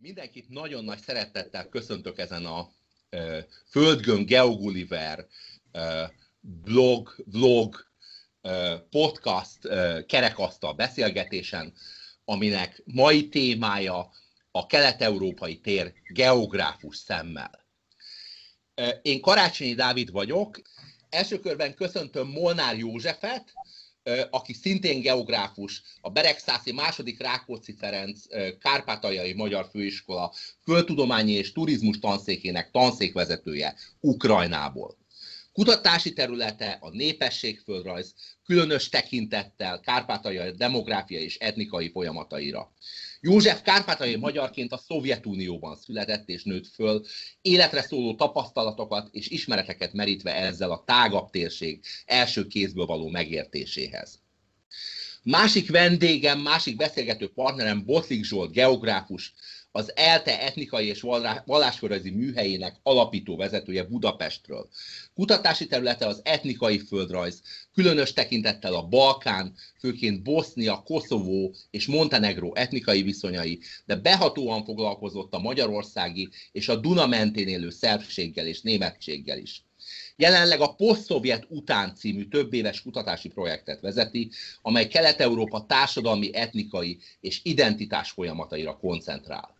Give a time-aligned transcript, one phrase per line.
[0.00, 2.70] Mindenkit nagyon nagy szeretettel köszöntök ezen a
[3.10, 3.38] uh,
[3.70, 5.26] Földgön Geogulliver
[5.72, 6.10] uh,
[6.40, 7.86] blog, vlog,
[8.42, 11.72] uh, podcast, uh, kerekasztal beszélgetésen,
[12.24, 14.10] aminek mai témája
[14.50, 17.66] a kelet-európai tér geográfus szemmel.
[18.80, 20.62] Uh, én Karácsonyi Dávid vagyok,
[21.08, 23.52] első körben köszöntöm Molnár Józsefet,
[24.30, 28.20] aki szintén geográfus, a Beregszászi második Rákóczi Ferenc
[28.60, 34.96] Kárpátaljai Magyar Főiskola Földtudományi és Turizmus tanszékének tanszékvezetője Ukrajnából.
[35.52, 42.72] Kutatási területe a népességföldrajz, különös tekintettel Kárpátalja demográfiai és etnikai folyamataira.
[43.20, 47.04] József kárpátai magyarként a Szovjetunióban született és nőtt föl,
[47.42, 54.20] életre szóló tapasztalatokat és ismereteket merítve ezzel a tágabb térség első kézből való megértéséhez.
[55.22, 59.34] Másik vendégem, másik beszélgető partnerem Botlik Zsolt, geográfus,
[59.72, 61.00] az ELTE etnikai és
[61.44, 64.68] vallásföldrajzi műhelyének alapító vezetője Budapestről.
[65.14, 67.42] Kutatási területe az etnikai földrajz,
[67.72, 75.38] különös tekintettel a Balkán, főként Bosznia, Koszovó és Montenegró etnikai viszonyai, de behatóan foglalkozott a
[75.38, 79.62] magyarországi és a Duna mentén élő szerbséggel és németséggel is.
[80.16, 84.30] Jelenleg a Posztszovjet után című több éves kutatási projektet vezeti,
[84.62, 89.57] amely Kelet-Európa társadalmi, etnikai és identitás folyamataira koncentrál.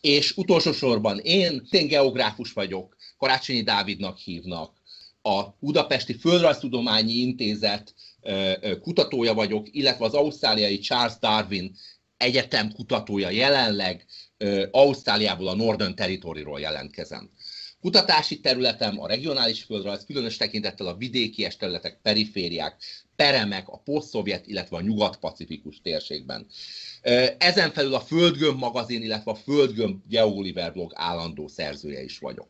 [0.00, 4.76] És utolsó sorban én, én geográfus vagyok, Karácsonyi Dávidnak hívnak,
[5.22, 7.94] a Budapesti Földrajztudományi Intézet
[8.80, 11.76] kutatója vagyok, illetve az ausztráliai Charles Darwin
[12.16, 14.06] egyetem kutatója jelenleg
[14.70, 17.30] Ausztráliából, a Northern Territory-ról jelentkezem.
[17.80, 22.76] Kutatási területem a regionális földrajz, különös tekintettel a vidéki területek, perifériák,
[23.16, 26.46] peremek a posztszovjet, illetve a nyugat-pacifikus térségben.
[27.38, 32.48] Ezen felül a Földgömb magazin, illetve a Földgömb Geoliver blog állandó szerzője is vagyok.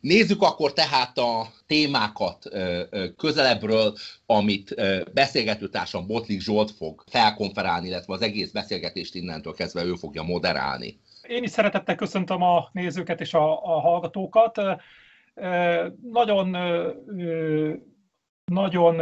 [0.00, 2.48] Nézzük akkor tehát a témákat
[3.16, 3.96] közelebbről,
[4.26, 4.74] amit
[5.12, 10.98] beszélgetőtársam Botlik Zsolt fog felkonferálni, illetve az egész beszélgetést innentől kezdve ő fogja moderálni.
[11.26, 14.60] Én is szeretettel köszöntöm a nézőket és a, a hallgatókat.
[16.10, 16.56] Nagyon
[18.44, 18.96] nagyon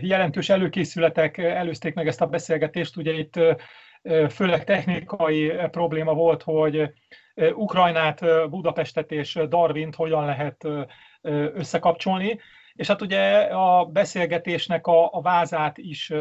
[0.00, 2.96] jelentős előkészületek előzték meg ezt a beszélgetést.
[2.96, 3.38] Ugye itt
[4.30, 6.92] főleg technikai probléma volt, hogy
[7.54, 10.68] Ukrajnát, Budapestet és Darwint hogyan lehet
[11.54, 12.38] összekapcsolni.
[12.72, 16.12] És hát ugye a beszélgetésnek a, a vázát is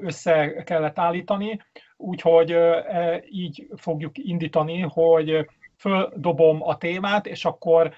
[0.00, 1.60] össze kellett állítani,
[1.96, 7.92] úgyhogy e, így fogjuk indítani, hogy földobom a témát, és akkor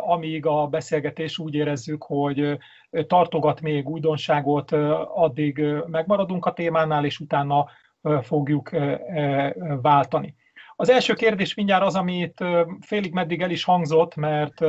[0.00, 2.58] amíg a beszélgetés úgy érezzük, hogy
[3.06, 4.72] tartogat még újdonságot,
[5.14, 7.66] addig megmaradunk a témánál, és utána
[8.22, 8.70] fogjuk
[9.82, 10.34] váltani.
[10.76, 12.44] Az első kérdés mindjárt az, amit
[12.80, 14.64] félig meddig el is hangzott, mert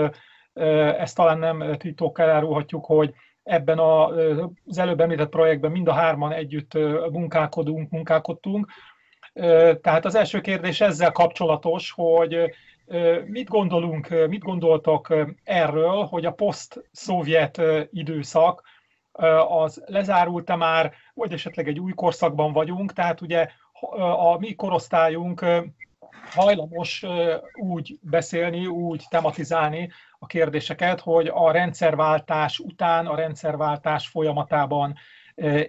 [1.00, 3.14] ezt talán nem titok elárulhatjuk, hogy
[3.46, 6.74] ebben az előbb említett projektben mind a hárman együtt
[7.12, 8.68] munkálkodunk, munkálkodtunk.
[9.82, 12.52] Tehát az első kérdés ezzel kapcsolatos, hogy
[13.26, 15.14] mit gondolunk, mit gondoltok
[15.44, 17.62] erről, hogy a poszt-szovjet
[17.92, 18.62] időszak
[19.48, 23.48] az lezárult-e már, vagy esetleg egy új korszakban vagyunk, tehát ugye
[24.18, 25.46] a mi korosztályunk
[26.24, 27.06] hajlamos
[27.54, 34.96] úgy beszélni, úgy tematizálni a kérdéseket, hogy a rendszerváltás után, a rendszerváltás folyamatában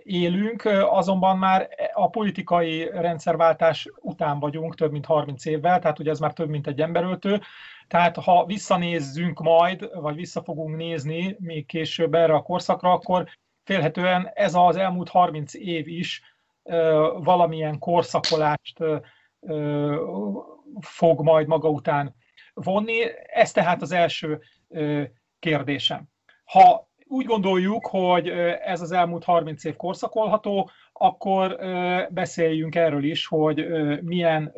[0.03, 6.19] élünk, azonban már a politikai rendszerváltás után vagyunk több mint 30 évvel, tehát ugye ez
[6.19, 7.41] már több mint egy emberöltő.
[7.89, 13.29] Tehát ha visszanézzünk majd, vagy vissza fogunk nézni még később erre a korszakra, akkor
[13.65, 16.23] félhetően ez az elmúlt 30 év is
[17.19, 18.79] valamilyen korszakolást
[20.81, 22.15] fog majd maga után
[22.55, 23.01] vonni.
[23.27, 24.41] Ez tehát az első
[25.39, 26.05] kérdésem.
[26.45, 28.29] Ha úgy gondoljuk, hogy
[28.65, 31.57] ez az elmúlt 30 év korszakolható, akkor
[32.11, 33.67] beszéljünk erről is, hogy
[34.03, 34.53] milyen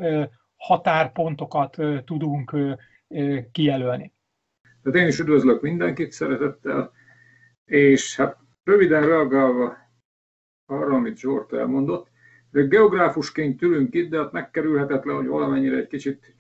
[0.56, 2.56] határpontokat tudunk
[3.52, 4.12] kijelölni.
[4.82, 6.92] Tehát én is üdvözlök mindenkit szeretettel,
[7.64, 9.76] és hát röviden reagálva
[10.66, 12.10] arra, amit Zsort elmondott,
[12.50, 16.34] geográfusként ülünk itt, de hát megkerülhetetlen, hogy valamennyire egy kicsit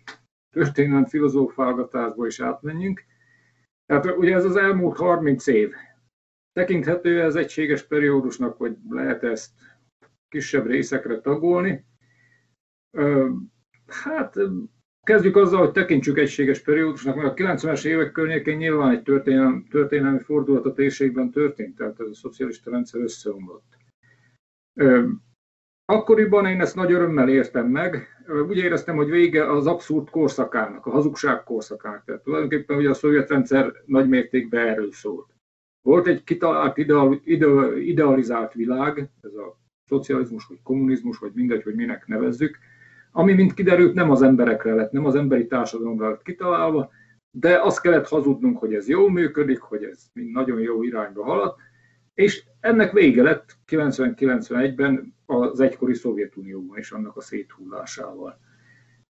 [0.50, 3.04] történelmi filozófálgatásba is átmenjünk.
[3.86, 5.72] Tehát ugye ez az elmúlt 30 év.
[6.52, 9.50] Tekinthető ez egységes periódusnak, hogy lehet ezt
[10.28, 11.84] kisebb részekre tagolni.
[13.86, 14.36] Hát
[15.06, 20.18] kezdjük azzal, hogy tekintsük egységes periódusnak, mert a 90-es évek környékén nyilván egy történelmi, történelmi
[20.18, 23.76] fordulat a térségben történt, tehát ez a szocialista rendszer összeomlott.
[25.90, 28.08] Akkoriban én ezt nagy örömmel értem meg.
[28.48, 32.04] Úgy éreztem, hogy vége az abszurd korszakának, a hazugság korszakának.
[32.04, 35.26] Tehát tulajdonképpen ugye a szovjet rendszer nagy mértékben erről szólt.
[35.82, 37.20] Volt egy kitalált, ideal,
[37.76, 42.58] idealizált világ, ez a szocializmus, vagy kommunizmus, vagy mindegy, hogy minek nevezzük,
[43.12, 46.90] ami, mint kiderült, nem az emberekre lett, nem az emberi társadalomra lett kitalálva,
[47.30, 51.54] de azt kellett hazudnunk, hogy ez jól működik, hogy ez mind nagyon jó irányba halad,
[52.18, 58.38] és ennek vége lett 90-91-ben az egykori Szovjetunióban és annak a széthullásával.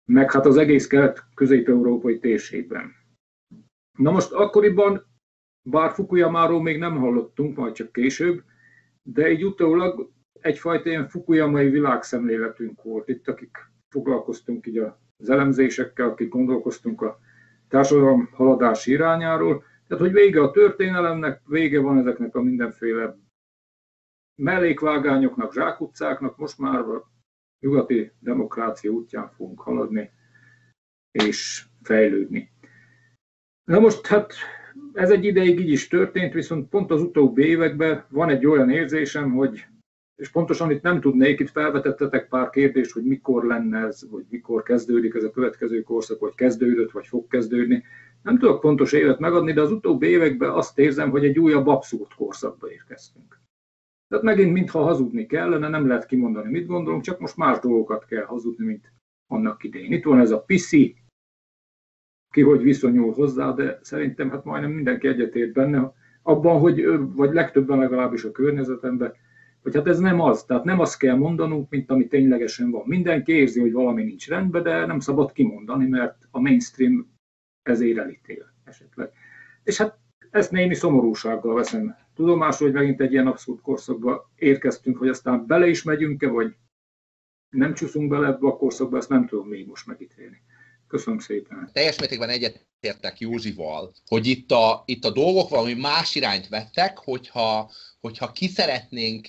[0.04, 2.92] Meg hát az egész kelet-közép-európai térségben.
[3.98, 5.06] Na most akkoriban,
[5.62, 8.42] bár Fukuyamáról még nem hallottunk, majd csak később,
[9.02, 10.10] de egy utólag
[10.40, 14.78] egyfajta ilyen Fukuyamai világszemléletünk volt itt, akik foglalkoztunk így
[15.16, 17.18] az elemzésekkel, akik gondolkoztunk a
[17.68, 23.16] társadalom haladási irányáról, tehát, hogy vége a történelemnek, vége van ezeknek a mindenféle
[24.34, 27.10] mellékvágányoknak, zsákutcáknak, most már a
[27.60, 30.10] nyugati demokrácia útján fogunk haladni
[31.10, 32.52] és fejlődni.
[33.64, 34.34] Na most hát
[34.92, 39.32] ez egy ideig így is történt, viszont pont az utóbbi években van egy olyan érzésem,
[39.32, 39.66] hogy
[40.16, 44.62] és pontosan itt nem tudnék, itt felvetettetek pár kérdést, hogy mikor lenne ez, vagy mikor
[44.62, 47.84] kezdődik ez a következő korszak, vagy kezdődött, vagy fog kezdődni.
[48.24, 52.14] Nem tudok pontos évet megadni, de az utóbbi években azt érzem, hogy egy újabb abszurd
[52.14, 53.40] korszakba érkeztünk.
[54.08, 58.24] Tehát megint mintha hazudni kellene, nem lehet kimondani, mit gondolunk, csak most más dolgokat kell
[58.24, 58.92] hazudni, mint
[59.26, 59.92] annak idején.
[59.92, 60.96] Itt van ez a piszi,
[62.30, 65.92] ki hogy viszonyul hozzá, de szerintem hát majdnem mindenki egyetért benne,
[66.22, 66.84] abban, hogy,
[67.14, 69.12] vagy legtöbben legalábbis a környezetemben,
[69.62, 72.82] hogy hát ez nem az, tehát nem azt kell mondanunk, mint ami ténylegesen van.
[72.86, 77.13] Mindenki érzi, hogy valami nincs rendben, de nem szabad kimondani, mert a mainstream
[77.68, 79.10] ezért elítél esetleg.
[79.62, 79.98] És hát
[80.30, 85.66] ezt némi szomorúsággal veszem tudomásul, hogy megint egy ilyen abszurd korszakba érkeztünk, hogy aztán bele
[85.66, 86.54] is megyünk-e, vagy
[87.50, 90.42] nem csúszunk bele ebbe a korszakba, ezt nem tudom még most megítélni.
[90.86, 91.70] Köszönöm szépen.
[91.72, 97.70] Teljes mértékben egyetértek Józsival, hogy itt a, itt a dolgok valami más irányt vettek, hogyha,
[98.00, 99.28] hogyha ki szeretnénk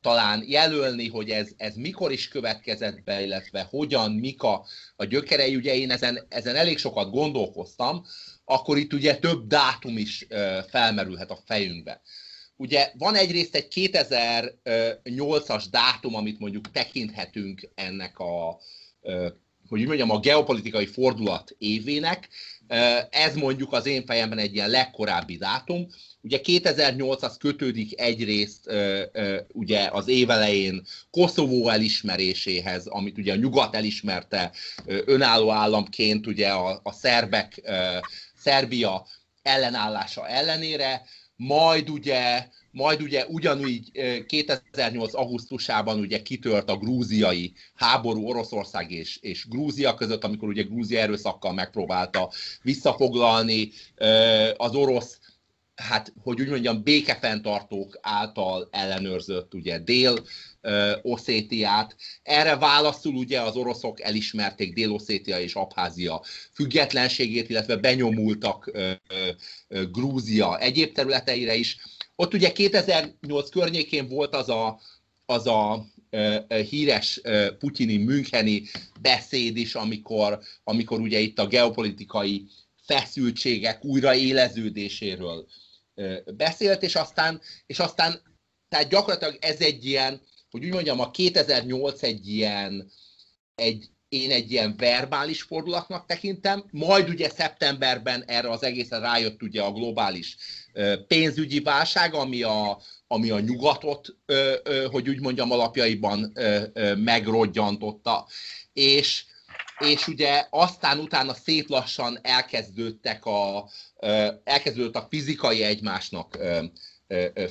[0.00, 4.66] talán jelölni, hogy ez, ez mikor is következett be, illetve hogyan, mik a,
[4.96, 8.04] a gyökerei, ugye én ezen, ezen elég sokat gondolkoztam,
[8.44, 10.26] akkor itt ugye több dátum is
[10.68, 12.00] felmerülhet a fejünkbe.
[12.56, 18.60] Ugye van egyrészt egy 2008-as dátum, amit mondjuk tekinthetünk ennek a,
[19.68, 22.28] hogy úgy mondjam, a geopolitikai fordulat évének.
[23.10, 25.86] Ez mondjuk az én fejemben egy ilyen legkorábbi dátum.
[26.22, 28.70] Ugye 2008 az kötődik egyrészt
[29.52, 34.52] ugye az évelején Koszovó elismeréséhez, amit ugye a nyugat elismerte
[34.86, 37.60] önálló államként ugye a, a szerbek
[38.36, 39.06] Szerbia
[39.42, 41.02] ellenállása ellenére,
[41.36, 43.90] majd ugye, majd ugye ugyanúgy
[44.26, 45.14] 2008.
[45.14, 51.52] augusztusában ugye kitört a grúziai háború Oroszország és, és Grúzia között, amikor ugye Grúzia erőszakkal
[51.52, 52.30] megpróbálta
[52.62, 53.70] visszafoglalni
[54.56, 55.19] az orosz
[55.80, 60.14] hát, hogy úgy mondjam, békefenntartók által ellenőrzött ugye dél
[61.02, 61.96] Oszétiát.
[62.22, 66.22] Erre válaszul ugye az oroszok elismerték Dél-Oszétia és Abházia
[66.52, 68.70] függetlenségét, illetve benyomultak
[69.68, 71.78] Grúzia egyéb területeire is.
[72.16, 74.80] Ott ugye 2008 környékén volt az a,
[75.26, 75.86] az a
[76.70, 77.20] híres
[77.58, 78.62] putyini Müncheni
[79.00, 82.46] beszéd is, amikor, amikor ugye itt a geopolitikai
[82.82, 85.46] feszültségek újraéleződéséről
[86.34, 88.22] beszélt, és aztán, és aztán
[88.68, 90.20] tehát gyakorlatilag ez egy ilyen,
[90.50, 92.90] hogy úgy mondjam, a 2008 egy ilyen,
[93.54, 99.62] egy, én egy ilyen verbális fordulatnak tekintem, majd ugye szeptemberben erre az egészen rájött ugye
[99.62, 100.36] a globális
[101.06, 104.16] pénzügyi válság, ami a, ami a nyugatot,
[104.90, 106.32] hogy úgy mondjam, alapjaiban
[106.96, 108.26] megrodjantotta.
[108.72, 109.24] És,
[109.88, 113.68] és ugye aztán utána szép lassan elkezdődtek a,
[114.44, 116.38] elkezdődött a fizikai egymásnak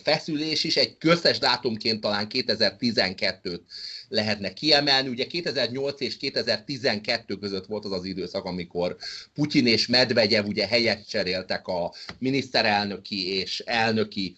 [0.03, 3.59] feszülés is, egy köztes dátumként talán 2012-t
[4.07, 5.09] lehetne kiemelni.
[5.09, 8.97] Ugye 2008 és 2012 között volt az az időszak, amikor
[9.33, 14.35] Putyin és Medvegyev ugye helyet cseréltek a miniszterelnöki és elnöki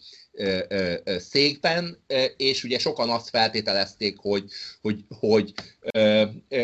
[1.17, 1.97] székben,
[2.37, 4.43] és ugye sokan azt feltételezték, hogy,
[4.81, 5.53] hogy, hogy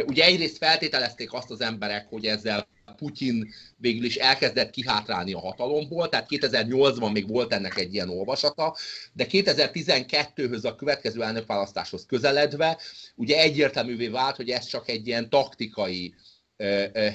[0.05, 6.09] ugye egyrészt feltételezték azt az emberek, hogy ezzel Putyin végül is elkezdett kihátrálni a hatalomból,
[6.09, 8.75] tehát 2008-ban még volt ennek egy ilyen olvasata,
[9.13, 12.77] de 2012-höz a következő elnökválasztáshoz közeledve,
[13.15, 16.13] ugye egyértelművé vált, hogy ez csak egy ilyen taktikai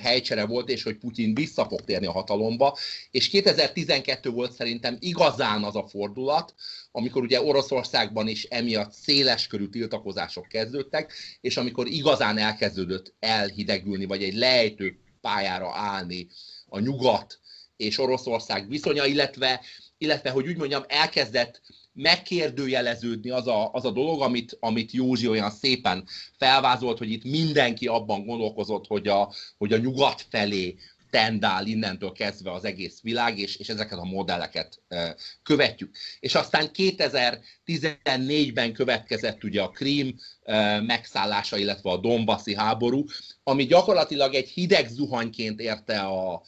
[0.02, 2.76] helycsere volt, és hogy Putyin vissza fog térni a hatalomba.
[3.10, 6.54] És 2012 volt szerintem igazán az a fordulat,
[6.92, 14.22] amikor ugye Oroszországban is emiatt széles körű tiltakozások kezdődtek, és amikor igazán elkezdődött elhidegülni, vagy
[14.22, 16.26] egy lejtő pályára állni
[16.66, 17.40] a nyugat
[17.76, 19.60] és Oroszország viszonya, illetve,
[19.98, 21.60] illetve hogy úgy mondjam, elkezdett
[21.92, 26.04] megkérdőjeleződni az a, az a dolog, amit, amit Józsi olyan szépen
[26.38, 30.76] felvázolt, hogy itt mindenki abban gondolkozott, hogy a, hogy a nyugat felé
[31.10, 35.96] tendál innentől kezdve az egész világ, és, és ezeket a modelleket e, követjük.
[36.20, 43.04] És aztán 2014-ben következett ugye a Krím e, megszállása, illetve a Donbassi háború,
[43.42, 46.42] ami gyakorlatilag egy hideg zuhanyként érte a,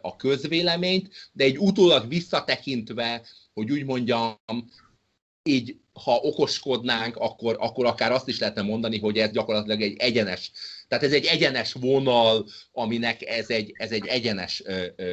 [0.00, 3.22] a közvéleményt, de egy utólag visszatekintve,
[3.60, 4.36] hogy úgy mondjam,
[5.42, 10.50] így ha okoskodnánk, akkor, akkor akár azt is lehetne mondani, hogy ez gyakorlatilag egy egyenes,
[10.88, 14.62] tehát ez egy egyenes vonal, aminek ez egy, ez egy egyenes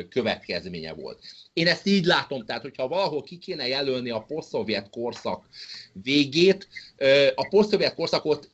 [0.09, 1.23] következménye volt.
[1.53, 5.47] Én ezt így látom, tehát hogyha valahol ki kéne jelölni a posztszovjet korszak
[5.93, 6.67] végét,
[7.35, 8.51] a posztszovjet korszakot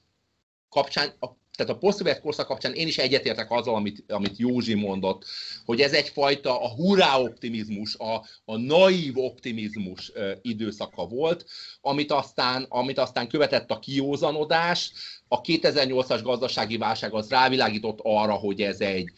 [0.69, 5.25] kapcsán a tehát a posztszovjet korszak kapcsán én is egyetértek azzal, amit, amit Józsi mondott,
[5.65, 11.45] hogy ez egyfajta a hurrá optimizmus, a, a naív optimizmus ö, időszaka volt,
[11.81, 14.91] amit aztán, amit aztán követett a kiózanodás.
[15.27, 19.09] A 2008-as gazdasági válság az rávilágított arra, hogy ez egy,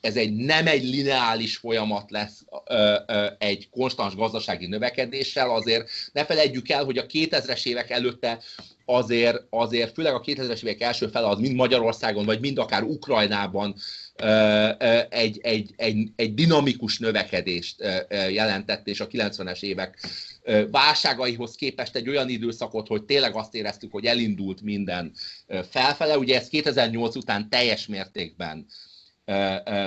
[0.00, 6.24] ez egy nem egy lineális folyamat lesz ö, ö, egy konstans gazdasági növekedéssel, azért ne
[6.24, 8.42] felejtjük el, hogy a 2000-es évek előtte
[8.84, 13.74] azért, azért főleg a 2000-es évek első fele az mind Magyarországon, vagy mind akár Ukrajnában
[15.08, 20.06] egy, egy, egy, egy dinamikus növekedést jelentett, és a 90-es évek
[20.70, 25.12] válságaihoz képest egy olyan időszakot, hogy tényleg azt éreztük, hogy elindult minden
[25.70, 26.18] felfele.
[26.18, 28.66] Ugye ez 2008 után teljes mértékben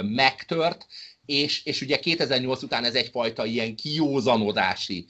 [0.02, 0.86] megtört,
[1.26, 5.06] és, és ugye 2008 után ez egyfajta ilyen kiózanodási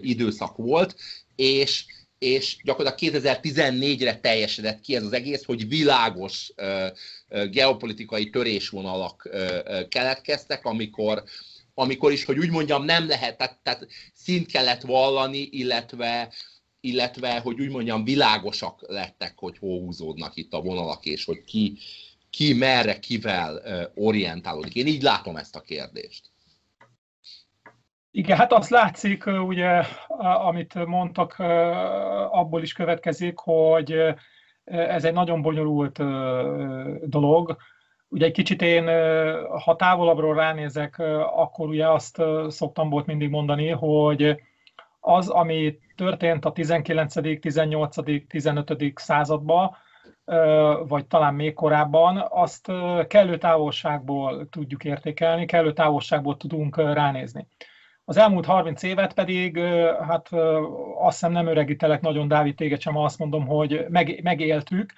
[0.00, 0.96] időszak volt,
[1.36, 1.84] és,
[2.18, 6.52] és gyakorlatilag 2014-re teljesedett ki ez az egész, hogy világos
[7.50, 9.28] geopolitikai törésvonalak
[9.88, 11.22] keletkeztek, amikor,
[11.74, 16.32] amikor is, hogy úgy mondjam, nem lehet, tehát, tehát szint kellett vallani, illetve,
[16.80, 21.78] illetve, hogy úgy mondjam, világosak lettek, hogy hol húzódnak itt a vonalak, és hogy ki,
[22.30, 23.62] ki merre, kivel
[23.94, 24.74] orientálódik.
[24.74, 26.30] Én így látom ezt a kérdést.
[28.10, 29.82] Igen, hát azt látszik, ugye,
[30.46, 31.38] amit mondtak,
[32.30, 34.14] abból is következik, hogy
[34.64, 35.98] ez egy nagyon bonyolult
[37.08, 37.56] dolog.
[38.08, 38.84] Ugye egy kicsit én,
[39.64, 40.98] ha távolabbról ránézek,
[41.34, 44.36] akkor ugye azt szoktam volt mindig mondani, hogy
[45.00, 48.92] az, ami történt a 19., 18., 15.
[48.94, 49.76] században,
[50.86, 52.72] vagy talán még korábban, azt
[53.08, 57.46] kellő távolságból tudjuk értékelni, kellő távolságból tudunk ránézni.
[58.08, 59.58] Az elmúlt 30 évet pedig,
[60.08, 60.28] hát
[60.98, 64.92] azt hiszem nem öregítelek nagyon, Dávid, téged sem azt mondom, hogy meg, megéltük,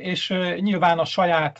[0.00, 1.58] és nyilván a saját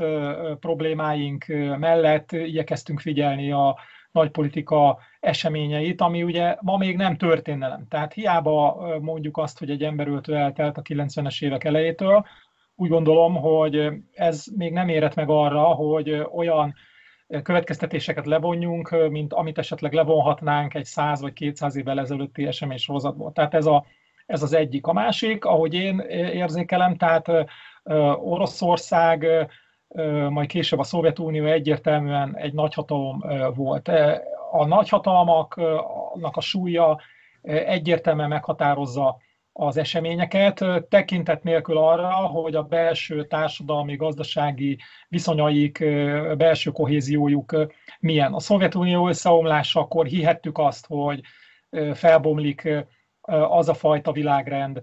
[0.61, 1.45] problémáink
[1.79, 3.79] mellett igyekeztünk figyelni a
[4.13, 7.87] nagypolitika eseményeit, ami ugye ma még nem történelem.
[7.89, 12.27] Tehát hiába mondjuk azt, hogy egy emberöltő eltelt a 90-es évek elejétől,
[12.75, 16.75] úgy gondolom, hogy ez még nem érett meg arra, hogy olyan
[17.43, 23.33] következtetéseket levonjunk, mint amit esetleg levonhatnánk egy 100 vagy 200 évvel ezelőtti esemény sorozatból.
[23.33, 23.85] Tehát ez, a,
[24.27, 24.87] ez az egyik.
[24.87, 27.27] A másik, ahogy én érzékelem, tehát
[28.17, 29.27] Oroszország,
[30.29, 33.89] majd később a Szovjetunió egyértelműen egy nagyhatalom volt.
[34.51, 37.01] A nagyhatalmaknak a súlya
[37.43, 39.17] egyértelműen meghatározza
[39.61, 45.79] az eseményeket, tekintet nélkül arra, hogy a belső társadalmi, gazdasági viszonyaik,
[46.37, 47.57] belső kohéziójuk
[48.01, 48.33] milyen.
[48.33, 51.21] A Szovjetunió összeomlásakor hihettük azt, hogy
[51.95, 52.69] felbomlik
[53.49, 54.83] az a fajta világrend,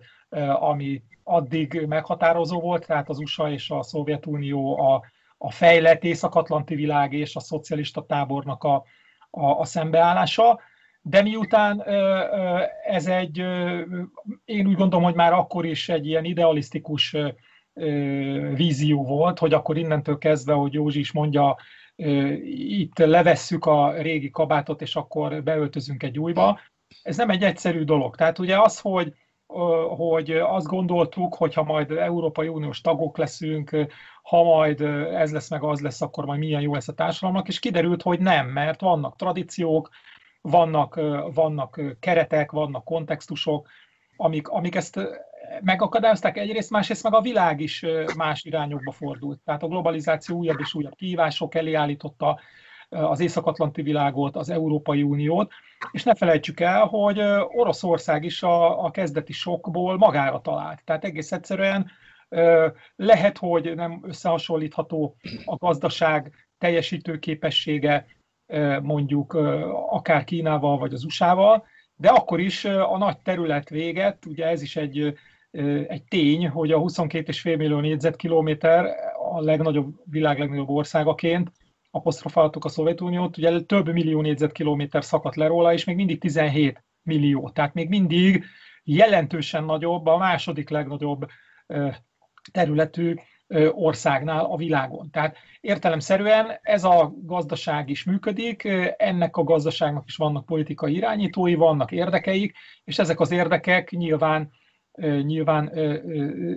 [0.60, 5.04] ami addig meghatározó volt, tehát az USA és a Szovjetunió a,
[5.38, 8.84] a fejlett észak-atlanti világ és a szocialista tábornak a,
[9.30, 10.60] a, a szembeállása
[11.10, 11.84] de miután
[12.86, 13.38] ez egy,
[14.46, 17.16] én úgy gondolom, hogy már akkor is egy ilyen idealisztikus
[18.54, 21.56] vízió volt, hogy akkor innentől kezdve, hogy Józsi is mondja,
[22.46, 26.60] itt levesszük a régi kabátot, és akkor beöltözünk egy újba.
[27.02, 28.16] Ez nem egy egyszerű dolog.
[28.16, 29.14] Tehát ugye az, hogy,
[29.98, 33.88] hogy azt gondoltuk, hogy ha majd Európai Uniós tagok leszünk,
[34.22, 34.82] ha majd
[35.14, 38.20] ez lesz meg az lesz, akkor majd milyen jó lesz a társadalomnak, és kiderült, hogy
[38.20, 39.90] nem, mert vannak tradíciók,
[40.50, 41.00] vannak,
[41.34, 43.68] vannak keretek, vannak kontextusok,
[44.16, 45.00] amik, amik ezt
[45.62, 47.86] megakadályozták egyrészt, másrészt meg a világ is
[48.18, 49.40] más irányokba fordult.
[49.46, 52.40] Tehát a globalizáció újabb és újabb kihívások elé állította
[52.90, 55.52] az Észak-Atlanti világot, az Európai Uniót,
[55.92, 60.82] és ne felejtsük el, hogy Oroszország is a, a kezdeti sokból magára talált.
[60.84, 61.92] Tehát egész egyszerűen
[62.96, 68.06] lehet, hogy nem összehasonlítható a gazdaság teljesítő képessége
[68.82, 69.34] mondjuk
[69.90, 74.76] akár Kínával vagy az USA-val, de akkor is a nagy terület véget, ugye ez is
[74.76, 75.18] egy,
[75.88, 78.86] egy tény, hogy a 22,5 millió négyzetkilométer
[79.32, 81.52] a legnagyobb, világ legnagyobb országaként
[81.92, 87.50] apostrofáltuk a Szovjetuniót, ugye több millió négyzetkilométer szakadt le róla, és még mindig 17 millió.
[87.50, 88.44] Tehát még mindig
[88.84, 91.26] jelentősen nagyobb, a második legnagyobb
[92.52, 93.16] területű
[93.72, 95.10] országnál a világon.
[95.12, 98.64] Tehát értelemszerűen ez a gazdaság is működik,
[98.98, 104.52] ennek a gazdaságnak is vannak politikai irányítói, vannak érdekeik, és ezek az érdekek nyilván
[105.22, 105.72] nyilván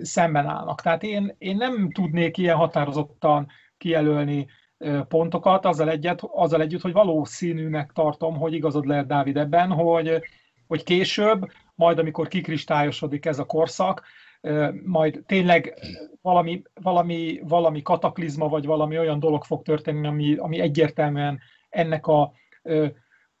[0.01, 0.81] szemben állnak.
[0.81, 4.47] Tehát én, én nem tudnék ilyen határozottan kijelölni
[5.07, 10.21] pontokat, azzal, egyet, azzal együtt, hogy valószínűnek tartom, hogy igazad lehet Dávid ebben, hogy,
[10.67, 14.03] hogy később, majd amikor kikristályosodik ez a korszak,
[14.85, 15.73] majd tényleg
[16.21, 22.31] valami, valami, valami kataklizma, vagy valami olyan dolog fog történni, ami, ami egyértelműen ennek a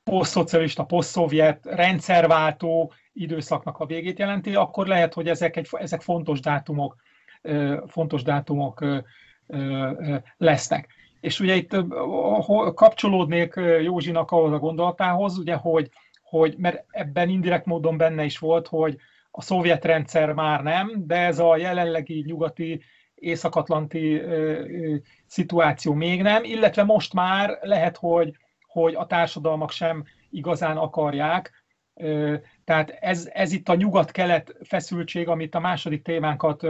[0.03, 6.95] posztszocialista, posztszovjet rendszerváltó időszaknak a végét jelenti, akkor lehet, hogy ezek, egy, ezek fontos dátumok,
[7.87, 8.85] fontos dátumok
[10.37, 10.87] lesznek.
[11.19, 11.75] És ugye itt
[12.73, 15.89] kapcsolódnék Józsinak ahhoz a gondolatához, ugye, hogy,
[16.23, 18.97] hogy mert ebben indirekt módon benne is volt, hogy
[19.31, 22.81] a szovjet rendszer már nem, de ez a jelenlegi nyugati
[23.15, 24.21] észak-atlanti
[25.25, 31.63] szituáció még nem, illetve most már lehet, hogy, hogy a társadalmak sem igazán akarják.
[32.63, 36.65] Tehát ez, ez itt a nyugat-kelet feszültség, amit a második témánkat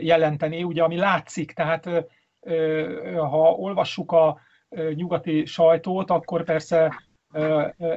[0.00, 1.88] jelenteni, ugye, ami látszik, tehát
[3.16, 4.40] ha olvassuk a
[4.94, 7.04] nyugati sajtót, akkor persze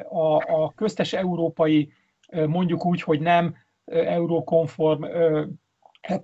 [0.09, 1.93] a, a köztes európai,
[2.47, 5.03] mondjuk úgy, hogy nem eurókonform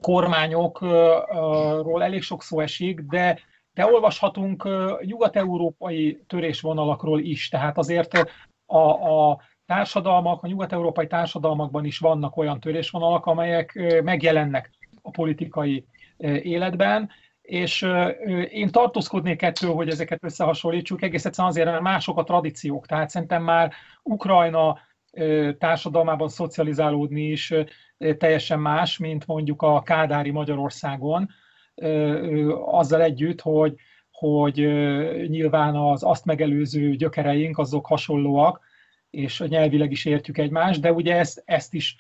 [0.02, 3.40] kormányokról elég sok szó esik, de,
[3.74, 4.68] de olvashatunk
[5.06, 7.50] nyugat-európai törésvonalakról is.
[7.50, 8.14] Tehát azért
[8.66, 14.70] a, a társadalmak, a nyugat-európai társadalmakban is vannak olyan törésvonalak, amelyek megjelennek
[15.02, 15.86] a politikai
[16.42, 17.10] életben,
[17.42, 17.88] és
[18.50, 22.86] én tartózkodnék ettől, hogy ezeket összehasonlítsuk, egész egyszerűen azért, mert mások a tradíciók.
[22.86, 24.80] Tehát szerintem már Ukrajna
[25.58, 27.54] társadalmában szocializálódni is
[28.18, 31.30] teljesen más, mint mondjuk a Kádári Magyarországon,
[32.66, 33.76] azzal együtt, hogy,
[34.12, 34.56] hogy
[35.28, 38.68] nyilván az azt megelőző gyökereink azok hasonlóak,
[39.10, 41.96] és nyelvileg is értjük egymást, de ugye ezt, ezt is,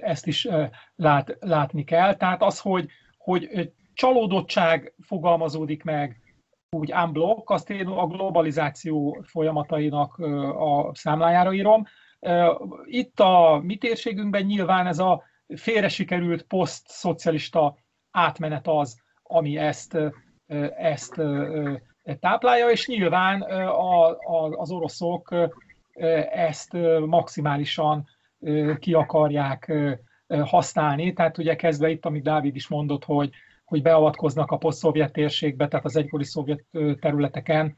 [0.00, 0.48] ezt is
[0.96, 2.14] lát, látni kell.
[2.14, 2.86] Tehát az, hogy,
[3.18, 6.22] hogy csalódottság fogalmazódik meg
[6.70, 10.18] úgy unblock, azt én a globalizáció folyamatainak
[10.58, 11.84] a számlájára írom.
[12.84, 15.22] Itt a mi térségünkben nyilván ez a
[15.56, 17.76] félre sikerült poszt-szocialista
[18.10, 19.98] átmenet az, ami ezt,
[20.76, 21.20] ezt
[22.20, 23.42] táplálja, és nyilván
[24.56, 25.34] az oroszok
[26.30, 26.72] ezt
[27.06, 28.08] maximálisan
[28.78, 29.72] ki akarják
[30.44, 31.12] használni.
[31.12, 33.30] Tehát ugye kezdve itt, amit Dávid is mondott, hogy
[33.64, 36.64] hogy beavatkoznak a poszt-szovjet térségbe, tehát az egykori szovjet
[37.00, 37.76] területeken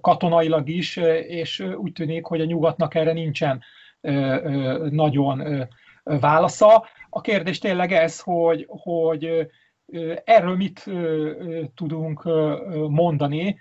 [0.00, 3.62] katonailag is, és úgy tűnik, hogy a nyugatnak erre nincsen
[4.90, 5.66] nagyon
[6.02, 6.86] válasza.
[7.10, 9.48] A kérdés tényleg ez, hogy, hogy
[10.24, 10.90] erről mit
[11.74, 12.24] tudunk
[12.88, 13.58] mondani,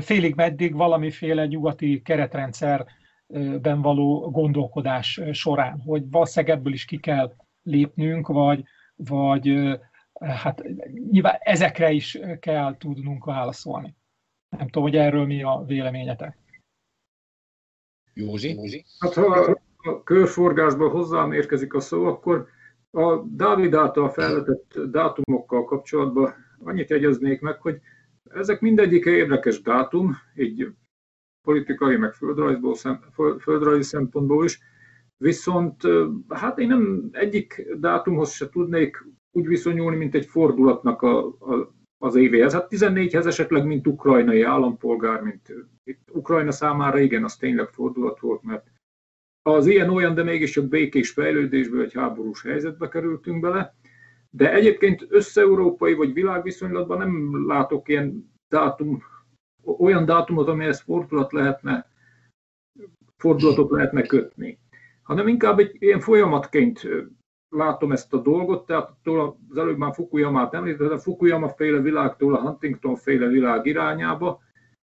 [0.00, 8.26] félig meddig valamiféle nyugati keretrendszerben való gondolkodás során, hogy valószínűleg ebből is ki kell lépnünk,
[8.28, 8.64] vagy,
[8.96, 9.78] vagy
[10.20, 10.62] hát
[11.10, 13.94] nyilván ezekre is kell tudnunk válaszolni.
[14.56, 16.36] Nem tudom, hogy erről mi a véleményetek.
[18.14, 18.84] Józsi?
[18.98, 22.48] Hát ha a körforgásban hozzám érkezik a szó, akkor
[22.90, 26.34] a Dávid által felvetett dátumokkal kapcsolatban
[26.64, 27.80] annyit jegyeznék meg, hogy
[28.30, 30.68] ezek mindegyike érdekes dátum, így
[31.42, 32.74] politikai, meg földrajzból,
[33.38, 34.60] földrajzi szempontból is,
[35.16, 35.82] viszont
[36.28, 42.14] hát én nem egyik dátumhoz se tudnék úgy viszonyulni, mint egy fordulatnak a, a, az
[42.14, 42.52] évéhez.
[42.52, 45.52] Hát 14-hez esetleg, mint ukrajnai állampolgár, mint
[45.84, 48.70] itt Ukrajna számára igen, az tényleg fordulat volt, mert
[49.42, 53.74] az ilyen-olyan, de mégis csak békés fejlődésből egy háborús helyzetbe kerültünk bele.
[54.30, 59.02] De egyébként összeurópai vagy világviszonylatban nem látok ilyen dátum,
[59.64, 61.90] olyan dátumot, amihez fordulat lehetne,
[63.16, 64.58] fordulatot lehetne kötni,
[65.02, 66.88] hanem inkább egy ilyen folyamatként
[67.50, 68.90] látom ezt a dolgot, tehát
[69.48, 74.40] az előbb már Fukuyama-t említett, a Fukuyama féle világtól a Huntington féle világ irányába,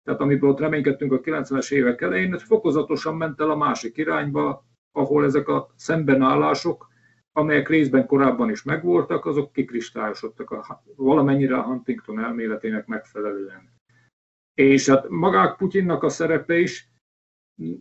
[0.05, 4.65] tehát amiből ott reménykedtünk a 90-es évek elején, ez fokozatosan ment el a másik irányba,
[4.93, 6.89] ahol ezek a szembenállások,
[7.33, 13.73] amelyek részben korábban is megvoltak, azok kikristályosodtak a, valamennyire a Huntington elméletének megfelelően.
[14.55, 16.89] És hát magák Putyinnak a szerepe is,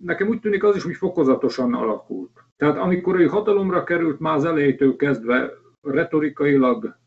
[0.01, 2.48] nekem úgy tűnik az is, hogy fokozatosan alakult.
[2.59, 6.97] Tehát amikor ő hatalomra került, már az elejétől kezdve retorikailag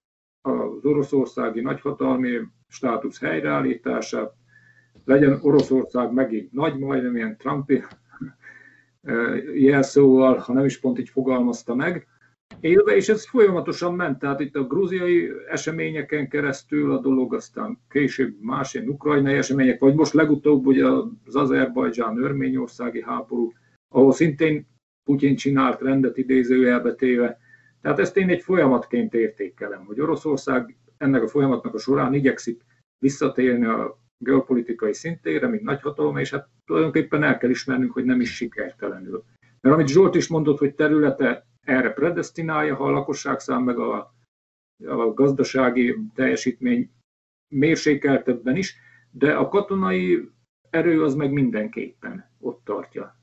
[0.40, 4.32] az oroszországi nagyhatalmi státusz helyreállítását,
[5.04, 7.84] legyen Oroszország megint nagy, majdnem ilyen Trumpi
[9.54, 12.06] jelszóval, ha nem is pont így fogalmazta meg,
[12.60, 18.36] élve, és ez folyamatosan ment, tehát itt a grúziai eseményeken keresztül a dolog, aztán később
[18.40, 20.86] más ilyen ukrajnai események, vagy most legutóbb ugye
[21.24, 23.52] az Azerbajdzsán-Örményországi háború,
[23.88, 24.70] ahol szintén
[25.04, 27.38] Putyin csinált rendet idézőjelbe téve.
[27.80, 32.64] Tehát ezt én egy folyamatként értékelem, hogy Oroszország ennek a folyamatnak a során igyekszik
[32.98, 38.34] visszatérni a geopolitikai szintére, mint nagyhatalom, és hát tulajdonképpen el kell ismernünk, hogy nem is
[38.34, 39.24] sikertelenül.
[39.60, 44.14] Mert amit Zsolt is mondott, hogy területe erre predestinálja, ha a lakosság szám meg a,
[44.86, 46.90] a gazdasági teljesítmény
[47.48, 48.76] mérsékeltebben is,
[49.10, 50.28] de a katonai
[50.70, 53.20] erő az meg mindenképpen ott tartja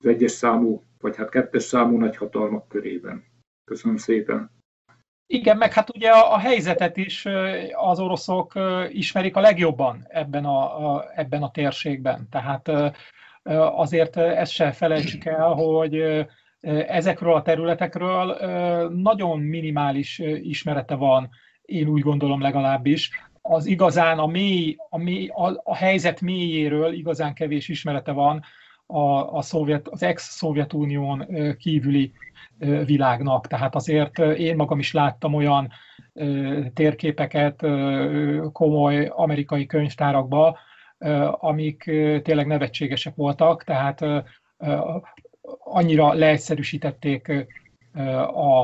[0.00, 3.24] az egyes számú, vagy hát kettes számú nagyhatalmak körében.
[3.64, 4.50] Köszönöm szépen.
[5.26, 7.26] Igen, meg hát ugye a, a helyzetet is
[7.72, 8.52] az oroszok
[8.88, 12.28] ismerik a legjobban ebben a, a, ebben a térségben.
[12.30, 12.70] Tehát
[13.76, 16.26] azért ezt se felejtsük el, hogy
[16.86, 18.36] ezekről a területekről
[18.88, 21.28] nagyon minimális ismerete van,
[21.62, 23.10] én úgy gondolom legalábbis.
[23.42, 28.42] Az igazán a, mély, a, mély, a, a helyzet mélyéről igazán kevés ismerete van
[28.92, 31.26] a, a szovjet, az ex-Szovjetunión
[31.58, 32.12] kívüli
[32.84, 33.46] világnak.
[33.46, 35.70] Tehát azért én magam is láttam olyan
[36.74, 37.66] térképeket
[38.52, 40.58] komoly amerikai könyvtárakba,
[41.30, 41.82] amik
[42.22, 44.04] tényleg nevetségesek voltak, tehát
[45.58, 47.46] annyira leegyszerűsítették
[48.34, 48.60] a,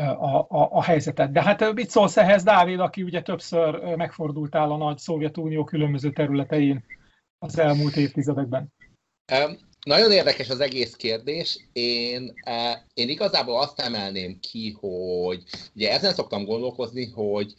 [0.00, 1.32] a, a, a helyzetet.
[1.32, 6.84] De hát mit szólsz ehhez, Dávid, aki ugye többször megfordultál a nagy Szovjetunió különböző területein
[7.38, 8.72] az elmúlt évtizedekben?
[9.88, 11.58] Nagyon érdekes az egész kérdés.
[11.72, 12.34] Én,
[12.94, 15.42] én igazából azt emelném ki, hogy
[15.74, 17.54] ugye ezen szoktam gondolkozni, hogy,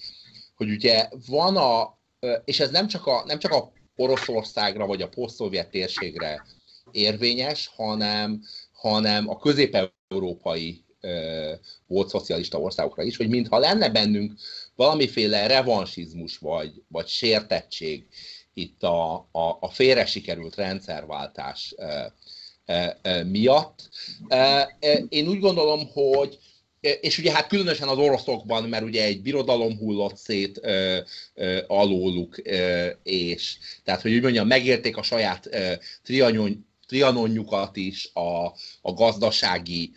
[0.56, 1.98] hogy ugye van a,
[2.46, 6.46] és ez nem csak a, nem csak a Oroszországra vagy a posztszovjet térségre
[6.92, 10.84] érvényes, hanem, hanem a közép-európai
[11.88, 14.34] volt szocialista országokra is, hogy mintha lenne bennünk
[14.76, 18.08] valamiféle revansizmus vagy, vagy sértettség
[18.60, 21.76] itt a, a, a félre sikerült rendszerváltás
[23.26, 23.90] miatt.
[25.10, 26.40] Én úgy gondolom, hogy
[26.82, 31.00] és ugye hát különösen az oroszokban, mert ugye egy birodalom hullott szét ö,
[31.34, 38.10] ö, alóluk, ö, és tehát, hogy úgy mondjam, megérték a saját ö, trianon, trianonjukat is,
[38.14, 38.46] a,
[38.82, 39.92] a gazdasági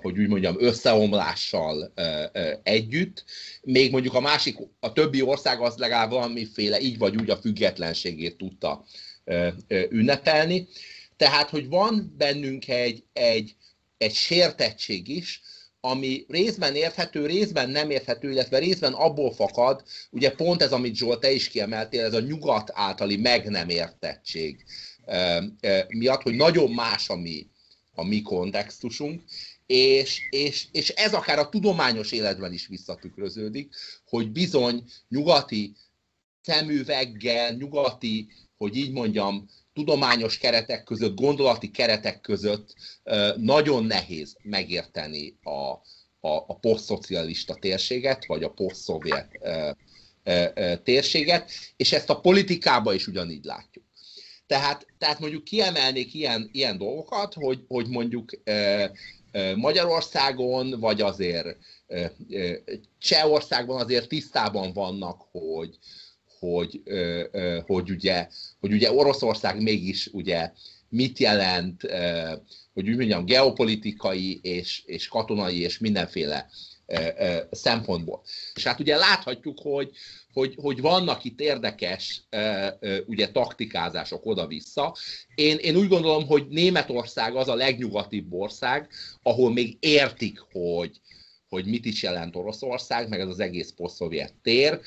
[0.00, 1.92] hogy úgy mondjam, összeomlással
[2.62, 3.24] együtt.
[3.62, 8.36] Még mondjuk a másik, a többi ország az legalább valamiféle így vagy úgy a függetlenségét
[8.36, 8.84] tudta
[9.88, 10.68] ünnepelni.
[11.16, 13.54] Tehát, hogy van bennünk egy, egy,
[13.98, 15.42] egy sértettség is,
[15.80, 21.20] ami részben érthető, részben nem érthető, illetve részben abból fakad, ugye pont ez, amit Zsolt,
[21.20, 24.64] te is kiemeltél, ez a nyugat általi meg nem értettség
[25.88, 27.16] miatt, hogy nagyon más a
[27.98, 29.22] a mi kontextusunk,
[29.66, 35.74] és, és, és ez akár a tudományos életben is visszatükröződik, hogy bizony nyugati
[36.40, 42.74] szemüveggel, nyugati, hogy így mondjam, tudományos keretek között, gondolati keretek között
[43.36, 45.50] nagyon nehéz megérteni a,
[46.28, 49.38] a, a posztszocialista térséget, vagy a posztszovjet
[50.82, 53.84] térséget, és ezt a politikában is ugyanígy látjuk.
[54.48, 58.30] Tehát, tehát mondjuk kiemelnék ilyen, ilyen dolgokat, hogy, hogy mondjuk
[59.56, 61.56] Magyarországon, vagy azért
[62.98, 65.78] Csehországban azért tisztában vannak, hogy,
[66.38, 66.82] hogy,
[67.66, 68.28] hogy, ugye,
[68.60, 70.52] hogy ugye Oroszország mégis ugye
[70.88, 71.82] mit jelent,
[72.74, 76.48] hogy úgy mondjam, geopolitikai és, és katonai és mindenféle
[77.50, 78.22] szempontból.
[78.54, 79.90] És hát ugye láthatjuk, hogy,
[80.32, 82.22] hogy, hogy vannak itt érdekes
[83.06, 84.96] ugye taktikázások oda-vissza.
[85.34, 88.88] Én, én úgy gondolom, hogy Németország az a legnyugatibb ország,
[89.22, 91.00] ahol még értik, hogy,
[91.48, 94.80] hogy mit is jelent Oroszország, meg ez az egész posztszovjet tér.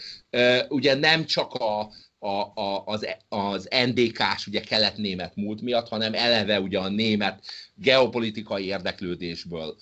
[0.69, 1.91] Ugye nem csak a,
[2.23, 7.43] a, a, az, az NDK-s, ugye kelet-német múlt miatt, hanem eleve ugye a német
[7.75, 9.75] geopolitikai érdeklődésből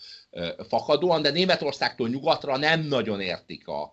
[0.68, 3.92] fakadóan, de Németországtól nyugatra nem nagyon értik a,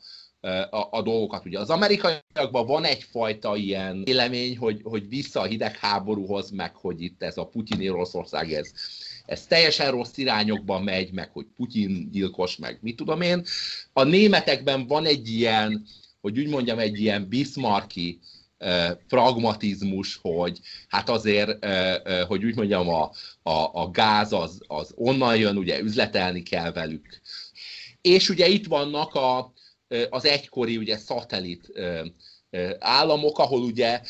[0.71, 1.47] a, a dolgokat.
[1.47, 7.23] Ugye az amerikaiakban van egyfajta ilyen vélemény, hogy, hogy vissza a hidegháborúhoz, meg hogy itt
[7.23, 8.71] ez a putyini Oroszország, ez,
[9.27, 13.45] ez teljesen rossz irányokba megy, meg hogy Putyin gyilkos, meg mit tudom én.
[13.93, 15.87] A németekben van egy ilyen,
[16.21, 18.19] hogy úgy mondjam, egy ilyen Bismarcki
[19.09, 21.67] pragmatizmus, hogy hát azért,
[22.27, 23.11] hogy úgy mondjam, a,
[23.43, 27.21] a, a gáz az, az onnan jön, ugye üzletelni kell velük.
[28.01, 29.53] És ugye itt vannak a,
[30.11, 31.73] az egykori ugye szatellit
[32.79, 34.01] államok, ahol ugye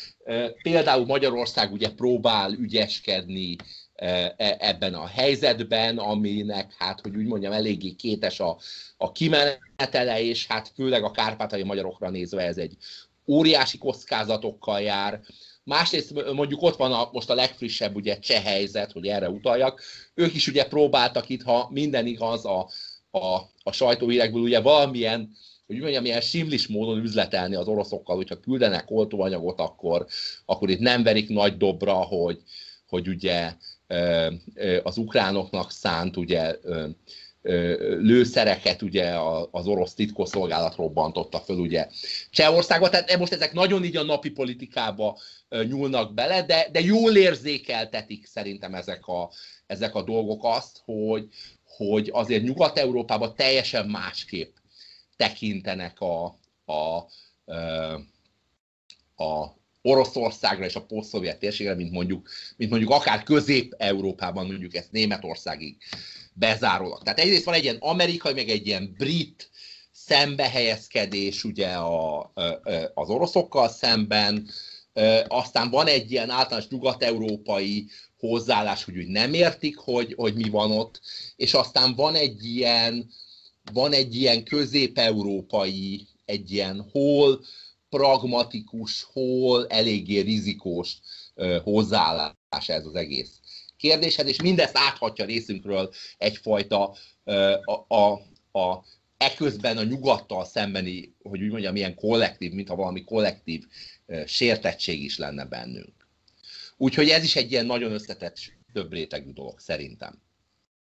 [0.61, 3.55] például Magyarország ugye próbál ügyeskedni
[3.95, 8.57] e, ebben a helyzetben, aminek, hát, hogy úgy mondjam, eléggé kétes a,
[8.97, 12.77] a kimenetele, és hát főleg a kárpátai magyarokra nézve ez egy
[13.27, 15.21] óriási kockázatokkal jár.
[15.63, 19.81] Másrészt mondjuk ott van a, most a legfrissebb ugye cseh helyzet, hogy erre utaljak.
[20.13, 22.69] Ők is ugye próbáltak itt, ha minden igaz a,
[23.11, 25.35] a, a sajtóhírekből, ugye valamilyen
[25.67, 30.05] hogy mondjam, ilyen simlis módon üzletelni az oroszokkal, hogyha küldenek oltóanyagot, akkor,
[30.45, 32.41] akkor itt nem verik nagy dobra, hogy,
[32.87, 33.53] hogy ugye
[34.83, 36.55] az ukránoknak szánt ugye
[37.41, 39.15] lőszereket ugye
[39.51, 41.87] az orosz titkosszolgálat robbantotta föl ugye
[42.29, 45.19] Csehországba, tehát most ezek nagyon így a napi politikába
[45.49, 49.31] nyúlnak bele, de, de jól érzékeltetik szerintem ezek a,
[49.67, 51.27] ezek a dolgok azt, hogy,
[51.65, 54.55] hogy azért Nyugat-Európában teljesen másképp
[55.15, 56.25] tekintenek a,
[56.65, 56.97] a,
[59.23, 59.55] a
[59.87, 65.77] Oroszországra és a posztszovjet térségre, mint mondjuk, mint mondjuk akár Közép-Európában, mondjuk ezt Németországig
[66.33, 67.03] bezárólag.
[67.03, 69.49] Tehát egyrészt van egy ilyen amerikai, meg egy ilyen brit
[69.91, 72.31] szembehelyezkedés ugye a,
[72.93, 74.49] az oroszokkal szemben,
[75.27, 77.87] aztán van egy ilyen általános nyugat-európai
[78.19, 81.01] hozzáállás, hogy úgy nem értik, hogy, hogy mi van ott,
[81.35, 83.09] és aztán van egy ilyen,
[83.73, 87.41] van egy ilyen közép-európai, egy ilyen hol
[87.89, 90.97] pragmatikus, hol eléggé rizikós
[91.63, 92.33] hozzáállás
[92.67, 93.39] ez az egész
[93.77, 96.95] kérdéshez, és mindezt áthatja részünkről egyfajta
[97.63, 98.11] a, a,
[98.59, 98.83] a
[99.17, 103.63] eközben a nyugattal szembeni, hogy úgy mondjam, ilyen kollektív, mintha valami kollektív
[104.25, 106.07] sértettség is lenne bennünk.
[106.77, 108.37] Úgyhogy ez is egy ilyen nagyon összetett,
[108.73, 110.21] több rétegű dolog szerintem.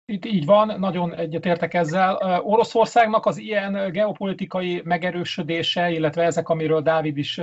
[0.08, 2.40] Itt így van, nagyon egyetértek ezzel.
[2.44, 7.40] Oroszországnak az ilyen geopolitikai megerősödése, illetve ezek, amiről Dávid is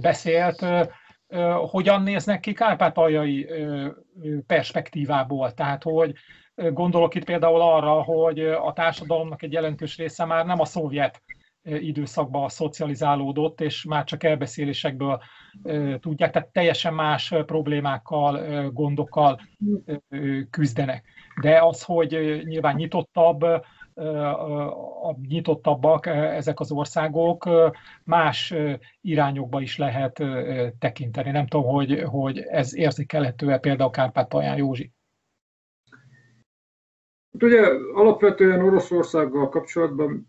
[0.00, 0.66] beszélt,
[1.70, 3.48] hogyan néznek ki kárpátaljai
[4.46, 5.52] perspektívából.
[5.52, 6.12] Tehát, hogy
[6.54, 11.22] gondolok itt például arra, hogy a társadalomnak egy jelentős része már nem a szovjet
[11.62, 15.22] időszakban szocializálódott, és már csak elbeszélésekből
[15.98, 19.40] tudják, tehát teljesen más problémákkal, gondokkal
[20.50, 21.04] küzdenek.
[21.40, 23.44] De az, hogy nyilván nyitottabb,
[25.28, 27.48] nyitottabbak ezek az országok,
[28.04, 28.54] más
[29.00, 30.22] irányokba is lehet
[30.78, 31.30] tekinteni.
[31.30, 34.92] Nem tudom, hogy, hogy ez érzékelhető-e például Kárpát-Paján Józsi.
[37.32, 40.28] Hát ugye alapvetően Oroszországgal kapcsolatban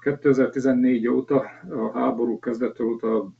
[0.00, 1.36] 2014 óta,
[1.70, 3.32] a háború kezdete óta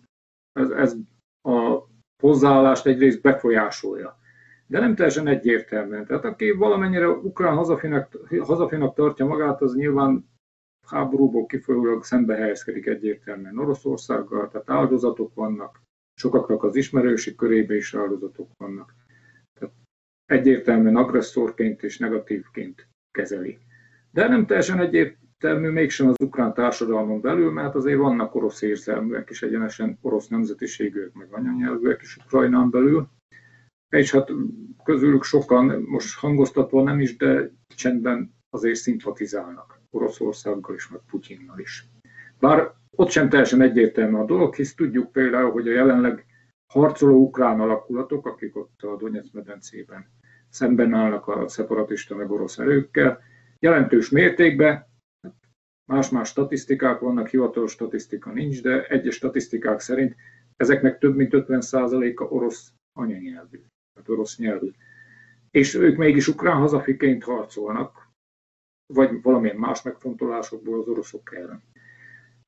[0.53, 0.97] ez, ez
[1.43, 1.83] a
[2.23, 4.19] hozzáállást egyrészt befolyásolja.
[4.71, 6.07] De nem teljesen egyértelműen.
[6.07, 10.29] Tehát aki valamennyire ukrán hazafinak, hazafinak tartja magát, az nyilván
[10.87, 15.83] háborúból kifolyólag szembe helyezkedik egyértelműen Oroszországgal, tehát áldozatok vannak,
[16.15, 18.95] sokaknak az ismerősi körébe is áldozatok vannak.
[19.59, 19.75] Tehát
[20.27, 23.59] egyértelműen agresszorként és negatívként kezeli.
[24.11, 29.43] De nem teljesen egyértelmű mégsem az ukrán társadalmon belül, mert azért vannak orosz érzelműek is,
[29.43, 33.09] egyenesen orosz nemzetiségűek, meg anyanyelvűek is Ukrajnán belül.
[33.89, 34.31] És hát
[34.85, 41.89] közülük sokan, most hangoztatva nem is, de csendben azért szimpatizálnak Oroszországgal is, meg Putyinnal is.
[42.39, 46.27] Bár ott sem teljesen egyértelmű a dolog, hisz tudjuk például, hogy a jelenleg
[46.73, 50.07] harcoló ukrán alakulatok, akik ott a Donetsz medencében
[50.49, 53.19] szemben állnak a szeparatista meg orosz erőkkel,
[53.59, 54.87] jelentős mértékben
[55.89, 60.15] Más-más statisztikák vannak, hivatalos statisztika nincs, de egyes statisztikák szerint
[60.57, 63.61] ezeknek több mint 50%-a orosz anyanyelvű,
[64.07, 64.71] orosz nyelvű.
[65.51, 68.09] És ők mégis ukrán hazafiként harcolnak,
[68.87, 71.63] vagy valamilyen más megfontolásokból az oroszok ellen.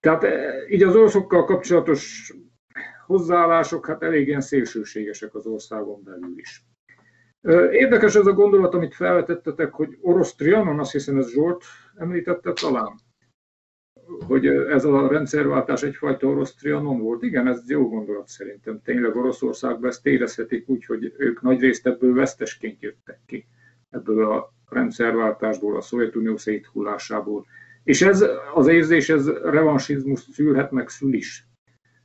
[0.01, 2.33] Tehát e, így az oroszokkal kapcsolatos
[3.07, 6.65] hozzáállások hát elég ilyen szélsőségesek az országon belül is.
[7.71, 11.65] Érdekes ez a gondolat, amit felvetettetek, hogy orosz Trianon, azt hiszem ez Zsolt
[11.97, 12.95] említette talán,
[14.27, 17.23] hogy ez a rendszerváltás egyfajta orosz trianon volt.
[17.23, 18.81] Igen, ez jó gondolat szerintem.
[18.85, 23.47] Tényleg Oroszországban ezt érezhetik úgy, hogy ők nagyrészt ebből vesztesként jöttek ki,
[23.91, 27.47] ebből a rendszerváltásból, a Szovjetunió széthullásából.
[27.85, 31.49] És ez az érzés, ez revansizmus szülhet, meg szül is.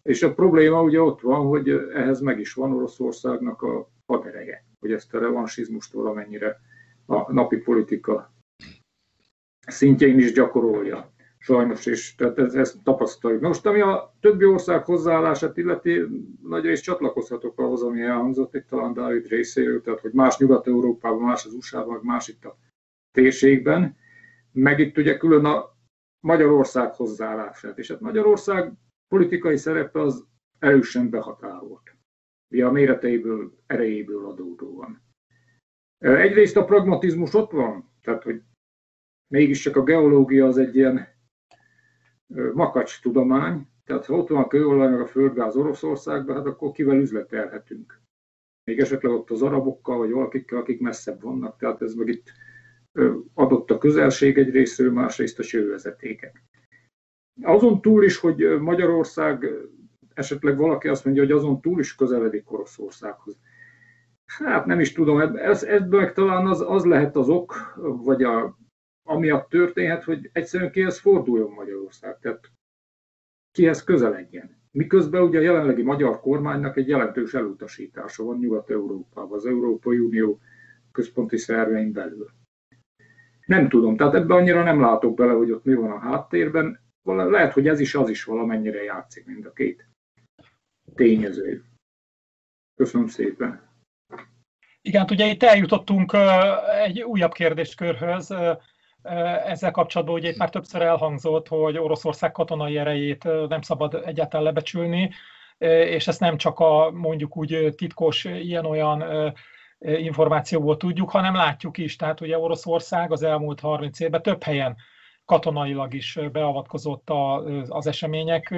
[0.01, 4.91] És a probléma ugye ott van, hogy ehhez meg is van Oroszországnak a hadereje, hogy
[4.91, 6.59] ezt a revansizmust valamennyire
[7.05, 8.33] a napi politika
[9.67, 11.13] szintjén is gyakorolja.
[11.45, 13.41] Sajnos, és tehát ez, tapasztaljuk.
[13.41, 16.01] Most, ami a többi ország hozzáállását illeti,
[16.43, 21.45] nagy rész csatlakozhatok ahhoz, ami elhangzott itt talán Dávid részéről, tehát hogy más Nyugat-Európában, más
[21.45, 22.57] az USA-ban, más itt a
[23.11, 23.95] térségben,
[24.51, 25.77] meg itt ugye külön a
[26.19, 27.77] Magyarország hozzáállását.
[27.77, 28.73] És hát Magyarország
[29.07, 30.25] politikai szerepe az
[30.59, 31.95] erősen behatárolt.
[32.53, 35.01] Ugye a méreteiből, erejéből adódóan.
[35.97, 38.41] Egyrészt a pragmatizmus ott van, tehát hogy
[39.27, 41.13] mégiscsak a geológia az egy ilyen
[42.53, 46.97] makacs tudomány, tehát ha ott van a kőolaj meg a földgáz Oroszországban, hát akkor kivel
[46.97, 48.01] üzletelhetünk.
[48.63, 52.31] Még esetleg ott az arabokkal, vagy valakikkel, akik messzebb vannak, tehát ez meg itt
[53.33, 56.43] adott a közelség egy részről, másrészt a sővezetékek.
[57.41, 59.49] Azon túl is, hogy Magyarország,
[60.13, 63.37] esetleg valaki azt mondja, hogy azon túl is közeledik Oroszországhoz.
[64.25, 68.57] Hát nem is tudom, ez, ebből meg talán az, az lehet az ok, vagy a,
[69.07, 72.51] amiatt történhet, hogy egyszerűen kihez forduljon Magyarország, tehát
[73.51, 74.63] kihez közeledjen.
[74.71, 80.39] Miközben ugye a jelenlegi magyar kormánynak egy jelentős elutasítása van Nyugat-Európában, az Európai Unió
[80.91, 82.29] központi szervein belül.
[83.45, 86.79] Nem tudom, tehát ebben annyira nem látok bele, hogy ott mi van a háttérben.
[87.03, 89.87] Lehet, hogy ez is az is valamennyire játszik, mind a két
[90.95, 91.63] tényező.
[92.75, 93.61] Köszönöm szépen.
[94.81, 96.13] Igen, hát ugye itt eljutottunk
[96.83, 98.33] egy újabb kérdéskörhöz.
[99.45, 105.11] Ezzel kapcsolatban ugye már többször elhangzott, hogy Oroszország katonai erejét nem szabad egyáltalán lebecsülni,
[105.57, 109.33] és ezt nem csak a mondjuk úgy titkos ilyen-olyan
[109.79, 111.95] információból tudjuk, hanem látjuk is.
[111.95, 114.75] Tehát ugye Oroszország az elmúlt 30 évben több helyen
[115.25, 117.09] katonailag is beavatkozott
[117.67, 118.55] az események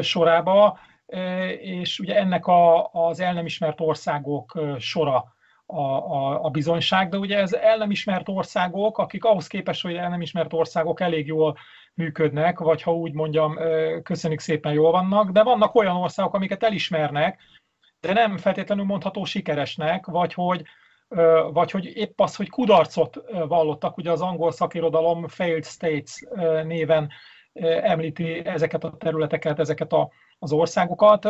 [0.00, 0.78] sorába,
[1.60, 5.34] és ugye ennek a, az el nem ismert országok sora
[5.70, 9.94] a, a, a bizonyság, de ugye ez el nem ismert országok, akik ahhoz képest, hogy
[9.94, 11.58] el nem ismert országok elég jól
[11.94, 13.58] működnek, vagy ha úgy mondjam,
[14.02, 17.40] köszönjük szépen jól vannak, de vannak olyan országok, amiket elismernek,
[18.00, 20.62] de nem feltétlenül mondható sikeresnek, vagy hogy,
[21.52, 26.24] vagy hogy épp az, hogy kudarcot vallottak, ugye az angol szakirodalom failed states
[26.64, 27.10] néven
[27.82, 31.28] említi ezeket a területeket, ezeket a, az országokat.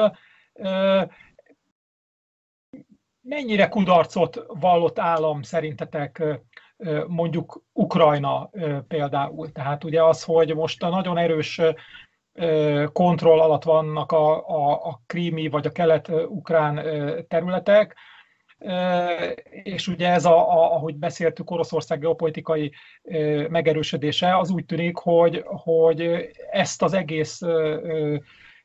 [3.30, 6.22] Mennyire kudarcot vallott állam szerintetek
[7.06, 8.50] mondjuk Ukrajna
[8.88, 9.52] például?
[9.52, 11.60] Tehát ugye az, hogy most a nagyon erős
[12.92, 16.84] kontroll alatt vannak a, a, a krími vagy a kelet-ukrán
[17.28, 17.96] területek,
[19.50, 22.72] és ugye ez, a, a, ahogy beszéltük, Oroszország geopolitikai
[23.48, 27.40] megerősödése, az úgy tűnik, hogy, hogy ezt az egész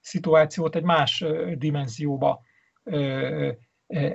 [0.02, 2.42] szituációt egy más dimenzióba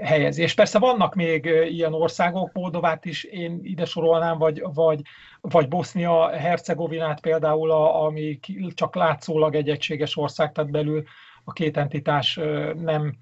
[0.03, 0.43] helyezi.
[0.43, 5.01] És persze vannak még ilyen országok, Moldovát is én ide sorolnám, vagy, vagy,
[5.41, 8.39] vagy Bosznia-Hercegovinát például, ami
[8.75, 11.05] csak látszólag egy egységes ország, tehát belül
[11.45, 12.41] a két entitás
[12.75, 13.17] nem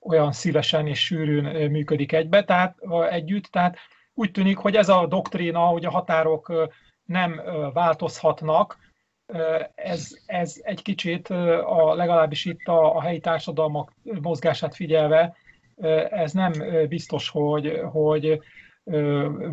[0.00, 2.76] olyan szívesen és sűrűn működik egybe, tehát
[3.10, 3.78] együtt, tehát
[4.14, 6.52] úgy tűnik, hogy ez a doktrína, hogy a határok
[7.04, 7.40] nem
[7.72, 8.78] változhatnak,
[9.74, 15.36] ez, ez egy kicsit, a, legalábbis itt a, a helyi társadalmak mozgását figyelve,
[16.10, 16.52] ez nem
[16.88, 18.40] biztos, hogy, hogy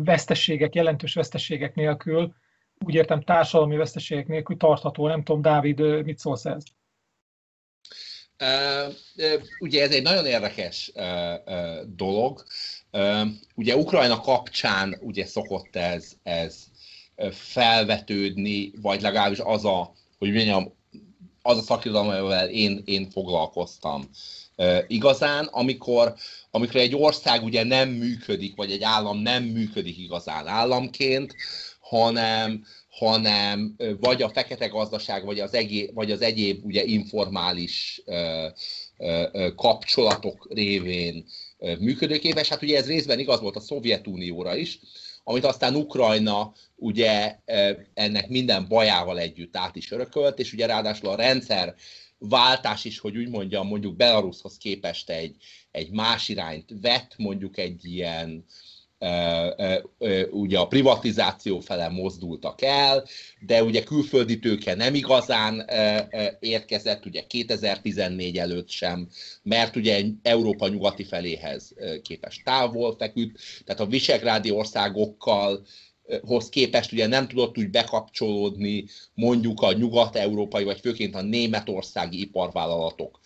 [0.04, 2.34] veszteségek, jelentős veszteségek nélkül,
[2.84, 5.06] úgy értem társadalmi veszteségek nélkül tartható.
[5.06, 6.62] Nem tudom, Dávid, mit szólsz ez?
[8.42, 8.94] Uh,
[9.58, 11.04] ugye ez egy nagyon érdekes uh,
[11.46, 12.44] uh, dolog.
[13.54, 16.64] Ugye Ukrajna kapcsán ugye szokott ez, ez
[17.30, 20.72] felvetődni, vagy legalábbis az a, hogy mondjam,
[21.42, 24.10] az a szakirodalom, amivel én, én foglalkoztam.
[24.86, 26.14] Igazán, amikor,
[26.50, 31.34] amikor egy ország ugye nem működik, vagy egy állam nem működik igazán államként,
[31.80, 38.16] hanem, hanem vagy a fekete gazdaság, vagy az, egé, vagy az egyéb ugye informális uh,
[38.98, 41.24] uh, kapcsolatok révén
[41.78, 42.48] működőképes.
[42.48, 44.78] Hát ugye ez részben igaz volt a Szovjetunióra is,
[45.28, 47.38] amit aztán Ukrajna ugye
[47.94, 51.74] ennek minden bajával együtt át is örökölt, és ugye ráadásul a rendszer
[52.18, 55.36] váltás is, hogy úgy mondjam, mondjuk Belarushoz képest egy,
[55.70, 58.44] egy más irányt vett, mondjuk egy ilyen
[60.30, 63.04] ugye a privatizáció fele mozdultak el,
[63.40, 65.70] de ugye külföldi tőke nem igazán
[66.40, 69.08] érkezett, ugye 2014 előtt sem,
[69.42, 75.66] mert ugye Európa nyugati feléhez képest távol feküdt, tehát a visegrádi országokkal
[76.22, 78.84] hoz képest ugye nem tudott úgy bekapcsolódni
[79.14, 83.20] mondjuk a nyugat-európai, vagy főként a németországi iparvállalatok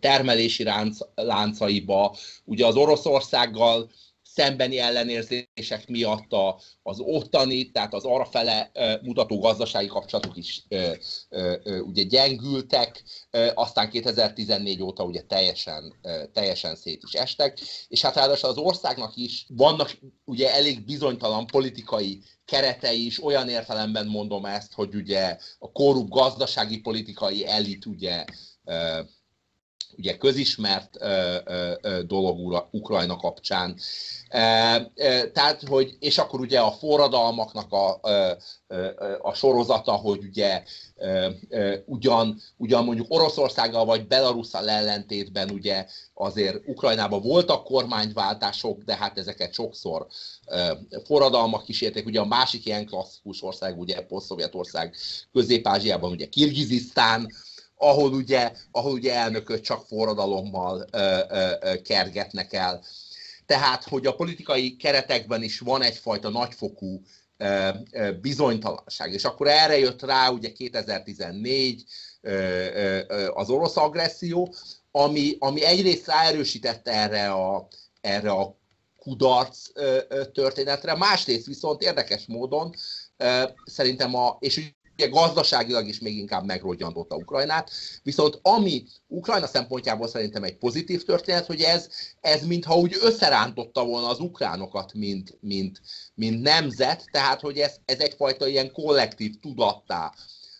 [0.00, 2.16] termelési lánc, láncaiba.
[2.44, 3.90] Ugye az Oroszországgal
[4.34, 8.70] szembeni ellenérzések miatt a, az ottani, tehát az arrafele
[9.02, 10.66] mutató gazdasági kapcsolatok is
[11.82, 13.02] ugye gyengültek,
[13.54, 15.94] aztán 2014 óta ugye teljesen,
[16.32, 22.22] teljesen szét is estek, és hát ráadásul az országnak is vannak ugye elég bizonytalan politikai
[22.44, 28.24] keretei is, olyan értelemben mondom ezt, hogy ugye a korrupt gazdasági politikai elit ugye
[29.96, 30.98] ugye közismert
[32.06, 33.76] dolog Ukrajna kapcsán.
[35.32, 38.36] Tehát, hogy, és akkor ugye a forradalmaknak a, a,
[39.22, 40.62] a sorozata, hogy ugye
[41.84, 49.52] ugyan, ugyan mondjuk Oroszországgal vagy Belarusszal ellentétben ugye azért Ukrajnában voltak kormányváltások, de hát ezeket
[49.52, 50.06] sokszor
[51.04, 52.06] forradalmak kísérték.
[52.06, 54.94] Ugye a másik ilyen klasszikus ország, ugye Poszt-Szovjetország
[55.32, 57.32] Közép-Ázsiában, ugye Kirgizisztán,
[57.82, 62.84] ahol ugye, ahol ugye elnököt csak forradalommal ö, ö, ö, kergetnek el.
[63.46, 67.02] Tehát, hogy a politikai keretekben is van egyfajta nagyfokú
[67.36, 69.12] ö, ö, bizonytalanság.
[69.12, 71.84] És akkor erre jött rá ugye 2014
[72.20, 72.32] ö,
[73.08, 74.54] ö, az orosz agresszió,
[74.90, 77.68] ami, ami egyrészt ráerősítette erre a,
[78.00, 78.56] erre a
[78.96, 79.68] kudarc
[80.32, 82.74] történetre, másrészt viszont érdekes módon
[83.64, 84.72] szerintem a, és
[85.02, 87.70] ugye gazdaságilag is még inkább megrodjantotta Ukrajnát,
[88.02, 91.88] viszont ami Ukrajna szempontjából szerintem egy pozitív történet, hogy ez,
[92.20, 95.80] ez mintha úgy összerántotta volna az ukránokat, mint, mint,
[96.14, 100.12] mint nemzet, tehát hogy ez, ez egyfajta ilyen kollektív tudattá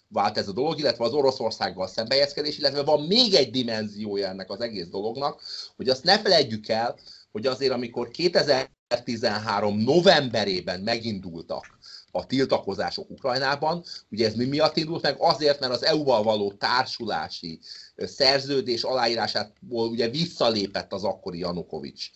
[0.09, 4.61] vált ez a dolog, illetve az Oroszországgal szembejezkedés, illetve van még egy dimenziója ennek az
[4.61, 5.43] egész dolognak,
[5.77, 6.99] hogy azt ne felejtjük el,
[7.33, 11.72] hogy azért amikor 2013 novemberében megindultak
[12.15, 13.85] a tiltakozások Ukrajnában.
[14.11, 15.17] Ugye ez mi miatt indult meg?
[15.19, 17.59] Azért, mert az EU-val való társulási
[17.97, 22.11] szerződés aláírásából ugye visszalépett az akkori Janukovics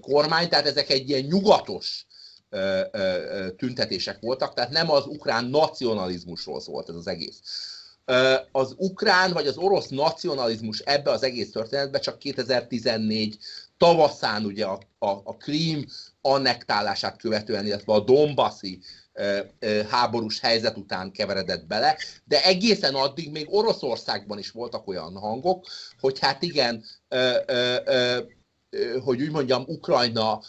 [0.00, 2.06] kormány, tehát ezek egy ilyen nyugatos
[3.56, 7.40] tüntetések voltak, tehát nem az ukrán nacionalizmusról szólt ez az egész.
[8.52, 13.38] Az ukrán vagy az orosz nacionalizmus ebbe az egész történetbe csak 2014
[13.76, 15.86] tavaszán ugye a, a, a Krím
[16.20, 18.80] annektálását követően, illetve a Dombaszi
[19.88, 25.66] háborús helyzet után keveredett bele, de egészen addig még Oroszországban is voltak olyan hangok,
[26.00, 26.84] hogy hát igen,
[29.04, 30.40] hogy úgy mondjam, Ukrajna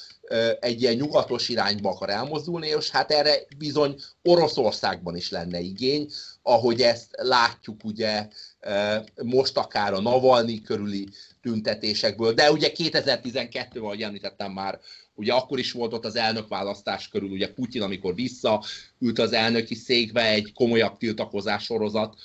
[0.59, 6.09] egy ilyen nyugatos irányba akar elmozdulni, és hát erre bizony Oroszországban is lenne igény,
[6.41, 8.27] ahogy ezt látjuk ugye
[9.23, 11.09] most akár a Navalnyi körüli
[11.41, 14.79] tüntetésekből, de ugye 2012-ben, ahogy említettem már,
[15.19, 20.29] ugye akkor is volt ott az elnökválasztás körül, ugye Putyin, amikor visszaült az elnöki székbe,
[20.29, 22.15] egy komolyabb tiltakozás sorozat,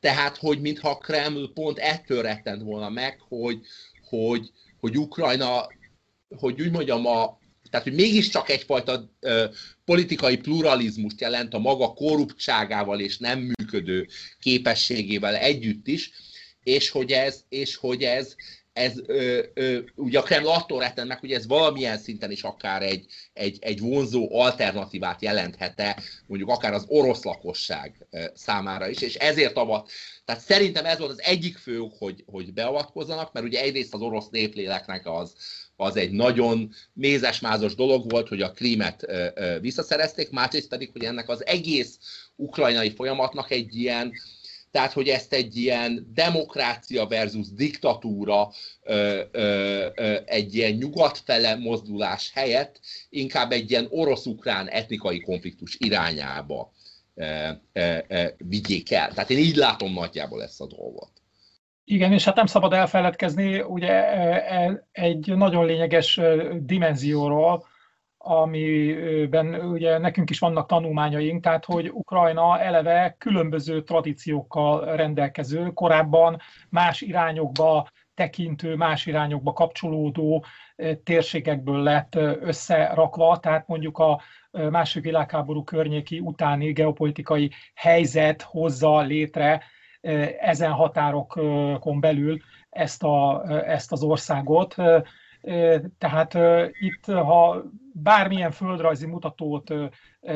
[0.00, 3.60] tehát, hogy mintha a Kreml pont ettől rettent volna meg, hogy,
[4.08, 5.66] hogy, hogy Ukrajna,
[6.36, 7.38] hogy úgy mondjam, a,
[7.70, 9.44] tehát, hogy mégiscsak egyfajta ö,
[9.84, 16.10] politikai pluralizmust jelent a maga korruptságával és nem működő képességével együtt is,
[16.62, 18.34] és hogy ez, és hogy ez,
[18.72, 22.82] ez ö, ö, ugye a Kreml attól retten meg, hogy ez valamilyen szinten is akár
[22.82, 29.56] egy, egy, egy vonzó alternatívát jelenthete, mondjuk akár az orosz lakosság számára is, és ezért
[29.56, 29.90] avat,
[30.24, 34.28] tehát szerintem ez volt az egyik fő hogy, hogy beavatkozzanak, mert ugye egyrészt az orosz
[34.28, 35.34] népléleknek az,
[35.76, 39.06] az egy nagyon mézesmázos dolog volt, hogy a krímet
[39.60, 41.98] visszaszerezték, másrészt pedig, hogy ennek az egész
[42.36, 44.12] ukrajnai folyamatnak egy ilyen,
[44.72, 48.48] tehát hogy ezt egy ilyen demokrácia versus diktatúra,
[50.24, 56.72] egy ilyen nyugatfele mozdulás helyett inkább egy ilyen orosz-ukrán etnikai konfliktus irányába
[58.36, 59.12] vigyék el.
[59.12, 61.10] Tehát én így látom nagyjából ezt a dolgot.
[61.84, 66.20] Igen, és hát nem szabad elfeledkezni ugye e, egy nagyon lényeges
[66.60, 67.66] dimenzióról,
[68.22, 77.00] amiben ugye nekünk is vannak tanulmányaink, tehát hogy Ukrajna eleve különböző tradíciókkal rendelkező, korábban más
[77.00, 80.44] irányokba tekintő, más irányokba kapcsolódó
[81.04, 84.20] térségekből lett összerakva, tehát mondjuk a
[84.50, 89.62] második világháború környéki utáni geopolitikai helyzet hozza létre
[90.40, 94.74] ezen határokon belül ezt, a, ezt az országot,
[95.98, 96.38] Tehát
[96.80, 97.62] itt, ha
[97.92, 99.74] bármilyen földrajzi mutatót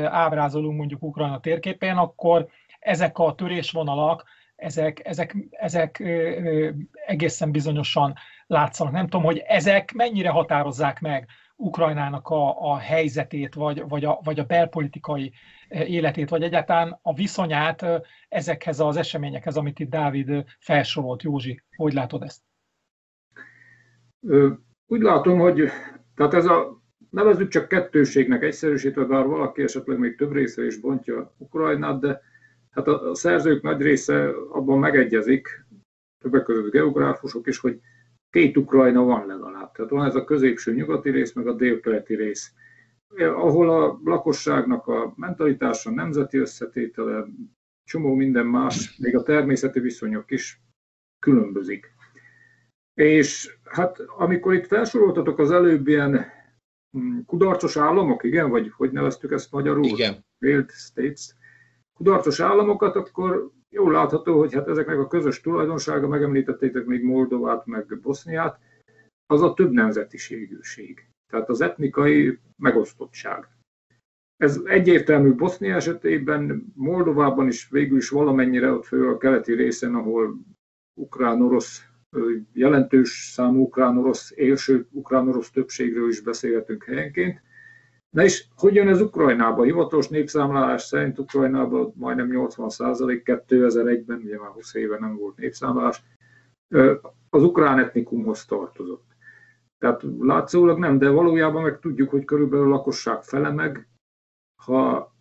[0.04, 2.48] ábrázolunk mondjuk Ukrajna térképén, akkor
[2.78, 4.24] ezek a törésvonalak,
[4.56, 6.02] ezek, ezek, ezek
[7.06, 8.14] egészen bizonyosan
[8.46, 8.92] látszanak.
[8.92, 14.38] Nem tudom, hogy ezek mennyire határozzák meg Ukrajnának a, a helyzetét, vagy, vagy, a, vagy
[14.38, 15.32] a belpolitikai
[15.68, 17.84] életét, vagy egyáltalán a viszonyát
[18.28, 21.22] ezekhez az eseményekhez, amit itt Dávid felsorolt.
[21.22, 22.42] Józsi, hogy látod ezt?
[24.86, 25.70] Úgy látom, hogy
[26.14, 31.34] tehát ez a nevezzük csak kettőségnek egyszerűsítve, bár valaki esetleg még több része is bontja
[31.38, 32.20] Ukrajnát, de
[32.70, 35.64] hát a szerzők nagy része abban megegyezik,
[36.18, 37.80] többek között geográfusok is, hogy
[38.30, 39.72] két Ukrajna van legalább.
[39.72, 42.52] Tehát van ez a középső nyugati rész, meg a délkeleti rész,
[43.16, 47.26] ahol a lakosságnak a mentalitása, nemzeti összetétele,
[47.84, 50.60] csomó minden más, még a természeti viszonyok is
[51.18, 51.95] különbözik.
[52.96, 56.26] És hát amikor itt felsoroltatok az előbb ilyen
[56.90, 59.84] hm, kudarcos államok, igen, vagy hogy neveztük ezt magyarul?
[59.84, 60.24] Igen.
[60.38, 61.34] Failed states.
[61.94, 68.00] Kudarcos államokat, akkor jól látható, hogy hát ezeknek a közös tulajdonsága, megemlítettétek még Moldovát, meg
[68.00, 68.58] Boszniát,
[69.26, 71.08] az a több nemzetiségűség.
[71.30, 73.48] Tehát az etnikai megosztottság.
[74.36, 80.38] Ez egyértelmű Bosznia esetében, Moldovában is végül is valamennyire ott fő a keleti részen, ahol
[81.00, 81.84] ukrán-orosz,
[82.52, 87.42] jelentős számú ukrán-orosz, élső ukrán-orosz többségről is beszélhetünk helyenként.
[88.10, 89.62] Na és hogy jön ez Ukrajnába?
[89.62, 96.02] Hivatalos népszámlálás szerint Ukrajnában majdnem 80 százalék, 2001-ben, ugye már 20 éve nem volt népszámlálás,
[97.30, 99.04] az ukrán etnikumhoz tartozott.
[99.78, 103.88] Tehát látszólag nem, de valójában meg tudjuk, hogy körülbelül a lakosság fele meg,
[104.64, 105.15] ha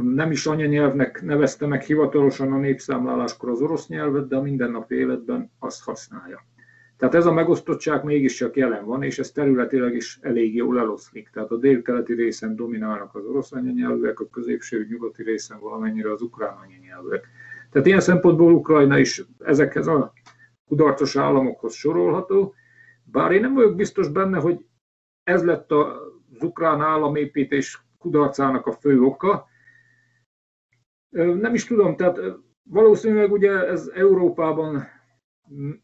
[0.00, 5.50] nem is anyanyelvnek nevezte meg hivatalosan a népszámláláskor az orosz nyelvet, de a mindennapi életben
[5.58, 6.46] azt használja.
[6.96, 11.30] Tehát ez a megosztottság mégiscsak jelen van, és ez területileg is elég jól eloszlik.
[11.32, 16.56] Tehát a délkeleti részen dominálnak az orosz anyanyelvűek, a középső nyugati részen valamennyire az ukrán
[16.66, 17.28] anyanyelvűek.
[17.70, 20.12] Tehát ilyen szempontból Ukrajna is ezekhez a
[20.66, 22.54] kudarcos államokhoz sorolható,
[23.04, 24.64] bár én nem vagyok biztos benne, hogy
[25.22, 29.50] ez lett az ukrán államépítés kudarcának a fő oka.
[31.12, 32.18] Nem is tudom, tehát
[32.62, 34.84] valószínűleg ugye ez Európában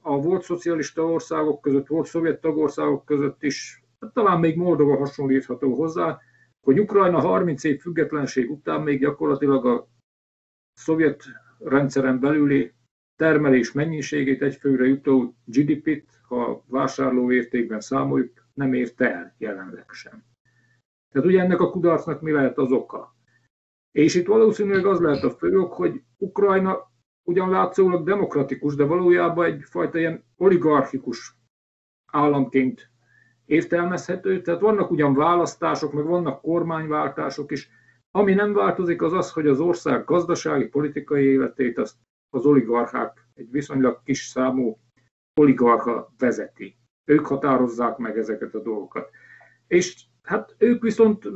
[0.01, 5.75] a volt szocialista országok között, volt szovjet tagországok között is, hát talán még Moldova hasonlítható
[5.75, 6.19] hozzá,
[6.61, 9.89] hogy Ukrajna 30 év függetlenség után még gyakorlatilag a
[10.73, 11.25] szovjet
[11.59, 12.73] rendszeren belüli
[13.17, 20.25] termelés mennyiségét egyfőre jutó GDP-t, ha vásárlóértékben számoljuk, nem érte el jelenleg sem.
[21.13, 23.17] Tehát ugye ennek a kudarcnak mi lehet az oka?
[23.93, 26.91] És itt valószínűleg az lehet a fő ok, hogy Ukrajna
[27.23, 31.37] ugyan látszólag demokratikus, de valójában egyfajta ilyen oligarchikus
[32.13, 32.91] államként
[33.45, 34.43] értelmezhető.
[34.43, 37.71] Tehát vannak ugyan választások, meg vannak kormányváltások is.
[38.11, 41.97] Ami nem változik, az az, hogy az ország gazdasági, politikai életét azt
[42.31, 44.79] az oligarchák, egy viszonylag kis számú
[45.41, 46.77] oligarcha vezeti.
[47.05, 49.11] Ők határozzák meg ezeket a dolgokat.
[49.67, 51.29] És hát ők viszont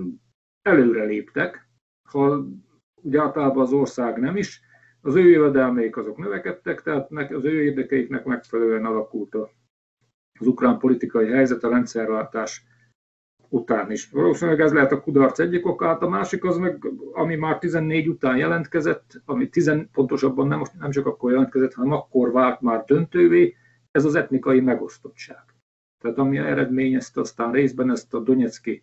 [0.63, 1.69] előre léptek,
[2.09, 2.47] ha
[2.95, 4.61] úgy általában az ország nem is,
[5.01, 9.35] az ő jövedelmeik azok növekedtek, tehát az ő érdekeiknek megfelelően alakult
[10.41, 12.65] az ukrán politikai helyzet, a rendszerváltás
[13.49, 14.11] után is.
[14.11, 18.09] Valószínűleg ez lehet a kudarc egyik oka, hát a másik az meg, ami már 14
[18.09, 23.57] után jelentkezett, ami 10, pontosabban nem, nem csak akkor jelentkezett, hanem akkor vált már döntővé,
[23.91, 25.45] ez az etnikai megosztottság.
[26.03, 28.83] Tehát ami eredményezte aztán részben ezt a Donetszki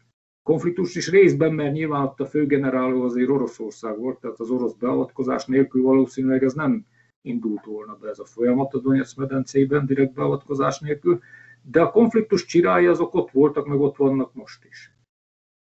[0.50, 5.46] konfliktus is részben, mert nyilván ott a főgeneráló azért Oroszország volt, tehát az orosz beavatkozás
[5.46, 6.86] nélkül valószínűleg ez nem
[7.22, 11.20] indult volna be ez a folyamat a Donetsz medencében, direkt beavatkozás nélkül,
[11.62, 14.94] de a konfliktus csirái azok ott voltak, meg ott vannak most is.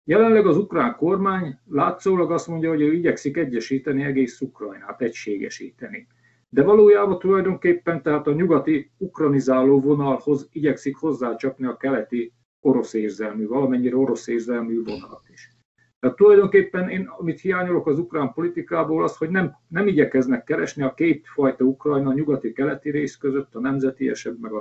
[0.04, 6.08] Jelenleg az ukrán kormány látszólag azt mondja, hogy ő igyekszik egyesíteni egész Ukrajnát, egységesíteni.
[6.50, 12.34] De valójában tulajdonképpen tehát a nyugati ukranizáló vonalhoz igyekszik hozzácsapni a keleti
[12.66, 15.54] orosz érzelmű, valamennyire orosz érzelmű vonalat is.
[16.00, 20.94] Tehát tulajdonképpen én, amit hiányolok az ukrán politikából, az, hogy nem, nem igyekeznek keresni a
[20.94, 24.52] két fajta Ukrajna, a nyugati-keleti rész között, a nemzetiesebb, meg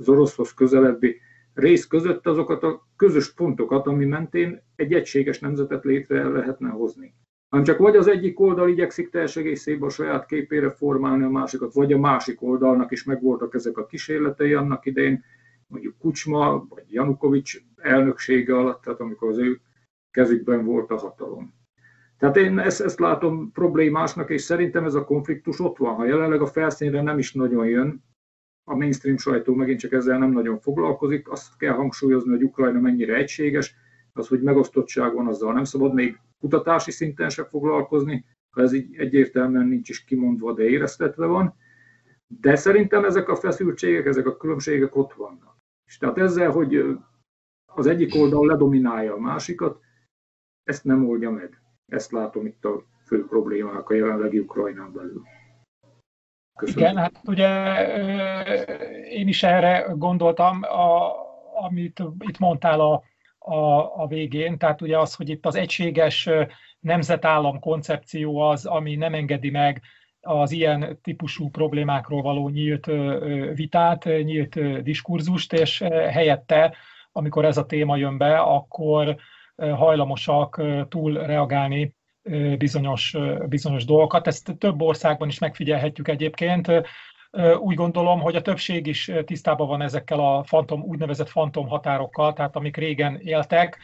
[0.00, 1.20] az oroszhoz közelebbi
[1.54, 7.14] rész között azokat a közös pontokat, ami mentén egy egységes nemzetet létre lehetne hozni.
[7.48, 11.74] Hanem csak vagy az egyik oldal igyekszik teljes egészében a saját képére formálni a másikat,
[11.74, 15.24] vagy a másik oldalnak is megvoltak ezek a kísérletei annak idején,
[15.70, 19.60] mondjuk Kucsma vagy Janukovics elnöksége alatt, tehát amikor az ő
[20.10, 21.54] kezükben volt a hatalom.
[22.18, 25.94] Tehát én ezt, ezt látom problémásnak, és szerintem ez a konfliktus ott van.
[25.94, 28.04] Ha jelenleg a felszínre nem is nagyon jön,
[28.64, 31.30] a mainstream sajtó megint csak ezzel nem nagyon foglalkozik.
[31.30, 33.74] Azt kell hangsúlyozni, hogy Ukrajna mennyire egységes,
[34.12, 38.96] az, hogy megosztottság van, azzal nem szabad még kutatási szinten se foglalkozni, ha ez így
[38.96, 41.54] egyértelműen nincs is kimondva, de éreztetve van.
[42.26, 45.49] De szerintem ezek a feszültségek, ezek a különbségek ott vannak.
[45.90, 46.98] És tehát ezzel, hogy
[47.64, 49.80] az egyik oldal ledominálja a másikat,
[50.64, 51.62] ezt nem oldja meg.
[51.86, 55.22] Ezt látom itt a fő problémák a jelenlegi Ukrajnán belül.
[56.58, 56.82] Köszönöm.
[56.82, 57.48] Igen, hát ugye
[59.08, 61.12] én is erre gondoltam, a,
[61.66, 63.02] amit itt mondtál a,
[63.38, 63.54] a,
[64.02, 66.28] a végén, tehát ugye az, hogy itt az egységes
[66.80, 69.82] nemzetállam koncepció az, ami nem engedi meg
[70.20, 72.86] az ilyen típusú problémákról való nyílt
[73.54, 75.78] vitát, nyílt diskurzust, és
[76.10, 76.74] helyette,
[77.12, 79.16] amikor ez a téma jön be, akkor
[79.56, 81.94] hajlamosak túl reagálni
[82.58, 83.16] bizonyos,
[83.48, 84.26] bizonyos dolgokat.
[84.26, 86.72] Ezt több országban is megfigyelhetjük egyébként.
[87.58, 92.56] Úgy gondolom, hogy a többség is tisztában van ezekkel a fantom, úgynevezett fantom határokkal, tehát
[92.56, 93.78] amik régen éltek,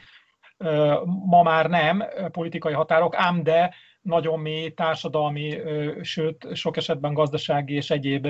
[1.26, 3.74] ma már nem politikai határok, ám de
[4.06, 5.58] nagyon mély társadalmi,
[6.02, 8.28] sőt sok esetben gazdasági és egyéb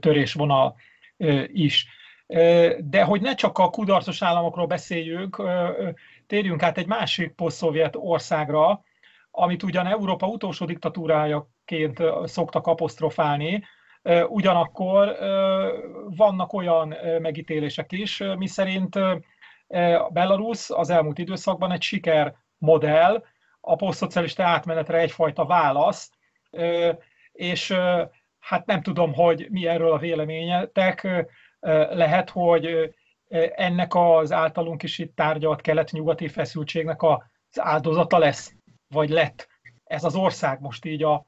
[0.00, 0.76] törésvonal
[1.46, 1.86] is.
[2.78, 5.42] De hogy ne csak a kudarcos államokról beszéljünk,
[6.26, 8.82] térjünk át egy másik posztszovjet országra,
[9.30, 13.62] amit ugyan Európa utolsó diktatúrájaként szoktak apostrofálni,
[14.28, 15.16] ugyanakkor
[16.16, 18.98] vannak olyan megítélések is, miszerint
[20.10, 23.24] Belarus az elmúlt időszakban egy siker modell,
[23.60, 26.10] a posztszocialista átmenetre egyfajta válasz,
[27.32, 27.72] és
[28.38, 31.26] hát nem tudom, hogy mi erről a véleményetek,
[31.90, 32.94] lehet, hogy
[33.54, 38.52] ennek az általunk is itt tárgyalt kelet-nyugati feszültségnek az áldozata lesz
[38.88, 39.48] vagy lett
[39.88, 41.26] ez az ország most így a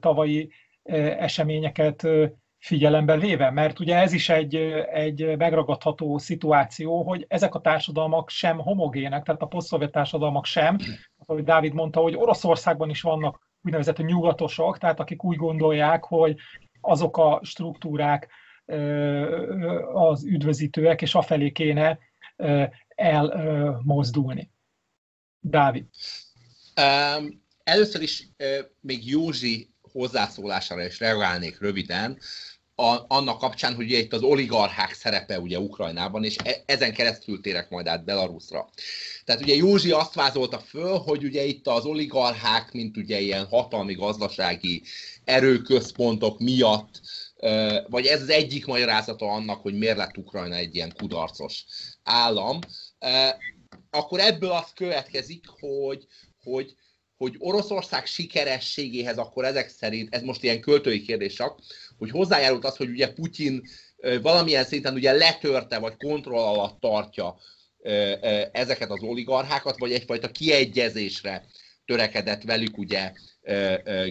[0.00, 0.52] tavalyi
[1.18, 2.06] eseményeket
[2.58, 4.54] figyelembe véve, mert ugye ez is egy,
[4.92, 10.78] egy megragadható szituáció, hogy ezek a társadalmak sem homogének, tehát a posztszovjet társadalmak sem,
[11.28, 16.36] ahogy Dávid mondta, hogy Oroszországban is vannak úgynevezett nyugatosok, tehát akik úgy gondolják, hogy
[16.80, 18.28] azok a struktúrák
[19.92, 21.98] az üdvözítőek, és afelé kéne
[22.88, 24.50] elmozdulni.
[25.40, 25.86] Dávid.
[26.80, 32.18] Um, először is uh, még Józsi hozzászólására is reagálnék röviden,
[32.80, 37.40] a, annak kapcsán, hogy ugye itt az oligarchák szerepe ugye Ukrajnában, és e, ezen keresztül
[37.40, 38.68] térek majd át Belarusra.
[39.24, 43.94] Tehát ugye Józsi azt vázolta föl, hogy ugye itt az oligarchák, mint ugye ilyen hatalmi
[43.94, 44.82] gazdasági
[45.24, 47.00] erőközpontok miatt,
[47.88, 51.64] vagy ez az egyik magyarázata annak, hogy miért lett Ukrajna egy ilyen kudarcos
[52.02, 52.58] állam,
[53.90, 56.06] akkor ebből az következik, hogy,
[56.42, 56.74] hogy,
[57.16, 61.60] hogy Oroszország sikerességéhez akkor ezek szerint, ez most ilyen költői kérdés csak,
[61.98, 63.62] hogy hozzájárult az, hogy ugye Putyin
[64.22, 67.36] valamilyen szinten ugye letörte, vagy kontroll alatt tartja
[68.52, 71.44] ezeket az oligarchákat, vagy egyfajta kiegyezésre
[71.84, 73.12] törekedett velük ugye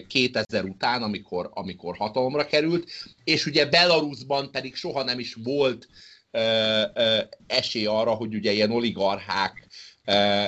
[0.08, 2.90] 2000 után, amikor, amikor hatalomra került,
[3.24, 5.88] és ugye Belarusban pedig soha nem is volt
[7.46, 9.66] esély arra, hogy ugye ilyen oligarchák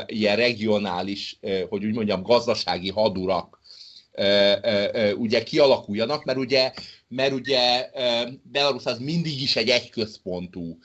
[0.07, 1.39] ilyen regionális,
[1.69, 3.59] hogy úgy mondjam, gazdasági hadurak
[5.15, 6.73] ugye kialakuljanak, mert ugye,
[7.11, 7.91] mert ugye
[8.43, 10.79] Belarus az mindig is egy egyközpontú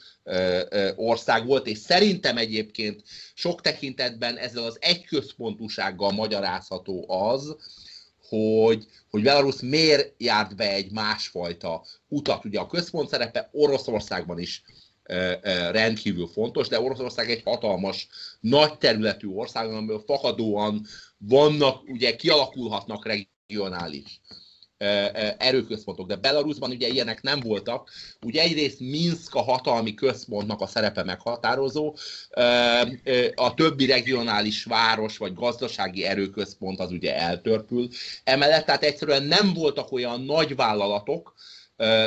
[0.95, 3.03] ország volt, és szerintem egyébként
[3.33, 7.55] sok tekintetben ezzel az egyközpontúsággal magyarázható az,
[8.27, 12.45] hogy, hogy Belarus miért járt be egy másfajta utat.
[12.45, 14.63] Ugye a központ szerepe Oroszországban is
[15.71, 18.07] rendkívül fontos, de Oroszország egy hatalmas,
[18.39, 20.85] nagy területű ország, amiből fakadóan
[21.17, 23.07] vannak, ugye kialakulhatnak
[23.47, 24.21] regionális
[25.37, 27.89] erőközpontok, de Belarusban ugye ilyenek nem voltak.
[28.21, 31.95] Ugye egyrészt Minsk a hatalmi központnak a szerepe meghatározó,
[33.35, 37.87] a többi regionális város vagy gazdasági erőközpont az ugye eltörpül.
[38.23, 41.33] Emellett tehát egyszerűen nem voltak olyan nagy vállalatok,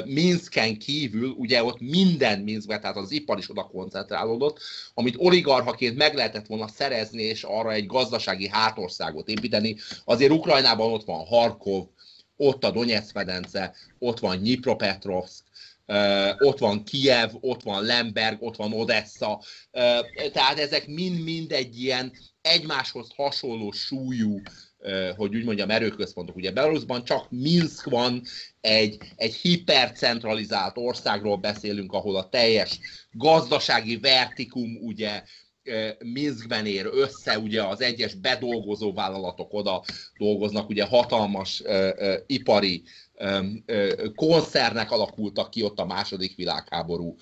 [0.05, 4.59] Minsken kívül, ugye ott minden Minskbe, tehát az ipar is oda koncentrálódott,
[4.95, 9.77] amit oligarchaként meg lehetett volna szerezni, és arra egy gazdasági hátországot építeni.
[10.05, 11.85] Azért Ukrajnában ott van Harkov,
[12.39, 15.45] ott a Donetsz-medence, ott van Nyipropetrovsk,
[16.39, 19.43] ott van Kiev, ott van Lemberg, ott van Odessa,
[20.33, 22.13] tehát ezek mind-mind egy ilyen
[22.43, 24.41] egymáshoz hasonló súlyú
[25.17, 26.37] hogy úgy mondjam, erőközpontok.
[26.37, 28.23] Ugye Belarusban csak Minsk van,
[28.61, 32.79] egy, egy hipercentralizált országról beszélünk, ahol a teljes
[33.13, 35.23] gazdasági vertikum ugye
[35.99, 39.85] Minskben ér össze, ugye az egyes bedolgozó vállalatok oda
[40.19, 41.63] dolgoznak, ugye hatalmas
[42.27, 42.83] ipari
[44.15, 47.17] koncernek alakultak ki ott a második világháború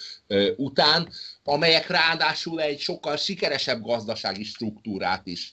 [0.57, 1.09] után,
[1.45, 5.53] amelyek ráadásul egy sokkal sikeresebb gazdasági struktúrát is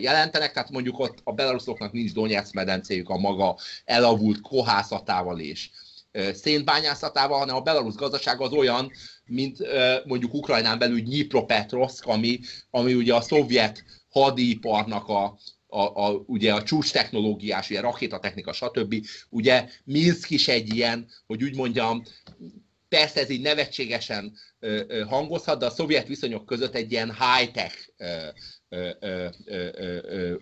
[0.00, 5.70] jelentenek, tehát mondjuk ott a belaruszoknak nincs Donetsz medencéjük a maga elavult kohászatával és
[6.34, 8.90] szénbányászatával, hanem a belarusz gazdaság az olyan,
[9.24, 9.58] mint
[10.04, 12.40] mondjuk Ukrajnán belül Dnipropetrovsk, ami,
[12.70, 18.94] ami ugye a szovjet hadiparnak a, a, a, ugye a csúcs technológiás, ugye rakétatechnika, stb.
[19.28, 22.02] Ugye Minsk is egy ilyen, hogy úgy mondjam,
[22.88, 24.32] persze ez így nevetségesen
[25.08, 27.88] hangozhat, de a szovjet viszonyok között egy ilyen high-tech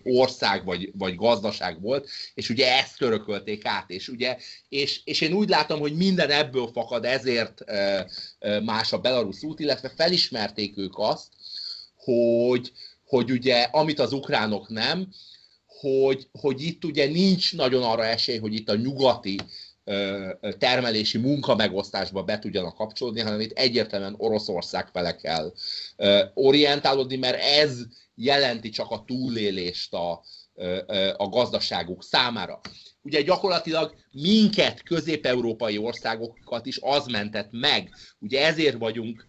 [0.03, 4.37] ország vagy, vagy gazdaság volt, és ugye ezt törökölték át, és, ugye,
[4.69, 7.65] és, és én úgy látom, hogy minden ebből fakad, ezért
[8.65, 11.29] más a belarusz út, illetve felismerték ők azt,
[11.97, 12.73] hogy,
[13.07, 15.09] hogy ugye amit az ukránok nem,
[15.67, 19.39] hogy, hogy itt ugye nincs nagyon arra esély, hogy itt a nyugati
[20.59, 25.53] termelési munkamegosztásba be tudjanak kapcsolódni, hanem itt egyértelműen Oroszország fele kell
[26.35, 27.79] orientálódni, mert ez
[28.15, 30.23] jelenti csak a túlélést a,
[31.17, 32.61] a gazdaságuk számára.
[33.03, 37.95] Ugye gyakorlatilag minket, közép-európai országokat is az mentett meg.
[38.19, 39.27] Ugye ezért vagyunk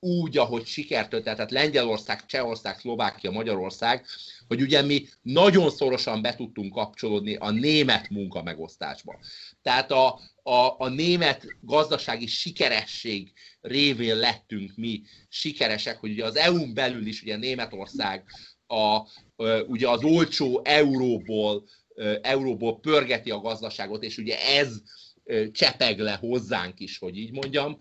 [0.00, 4.06] úgy, ahogy sikert tehát Lengyelország, Csehország, Szlovákia, Magyarország,
[4.48, 9.18] hogy ugye mi nagyon szorosan be tudtunk kapcsolódni a német munkamegosztásba.
[9.62, 16.74] Tehát a, a, a német gazdasági sikeresség révén lettünk mi sikeresek, hogy ugye az EU-n
[16.74, 18.24] belül is ugye Németország
[18.66, 19.00] a,
[19.66, 21.64] ugye az olcsó euróból,
[22.22, 24.72] euróból pörgeti a gazdaságot, és ugye ez
[25.52, 27.78] csepeg le hozzánk is, hogy így mondjam.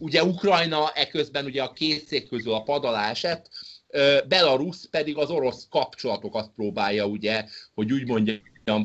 [0.00, 2.86] Ugye Ukrajna eközben ugye a két szék közül a pad
[4.28, 7.44] Belarus pedig az orosz kapcsolatokat próbálja ugye,
[7.74, 8.40] hogy úgy mondjam,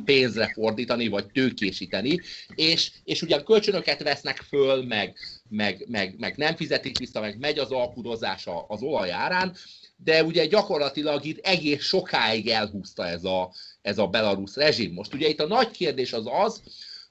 [0.05, 2.20] pénzre fordítani, vagy tőkésíteni,
[2.55, 5.17] és, és ugyan kölcsönöket vesznek föl, meg,
[5.49, 9.55] meg, meg, meg nem fizetik vissza, meg megy az alkudozása az olajárán,
[9.97, 13.51] de ugye gyakorlatilag itt egész sokáig elhúzta ez a,
[13.82, 14.93] ez a belarusz rezsim.
[14.93, 16.61] Most ugye itt a nagy kérdés az az,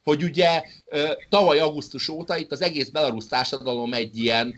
[0.08, 0.62] hogy ugye
[1.28, 4.54] tavaly augusztus óta itt az egész belarusz társadalom egy ilyen,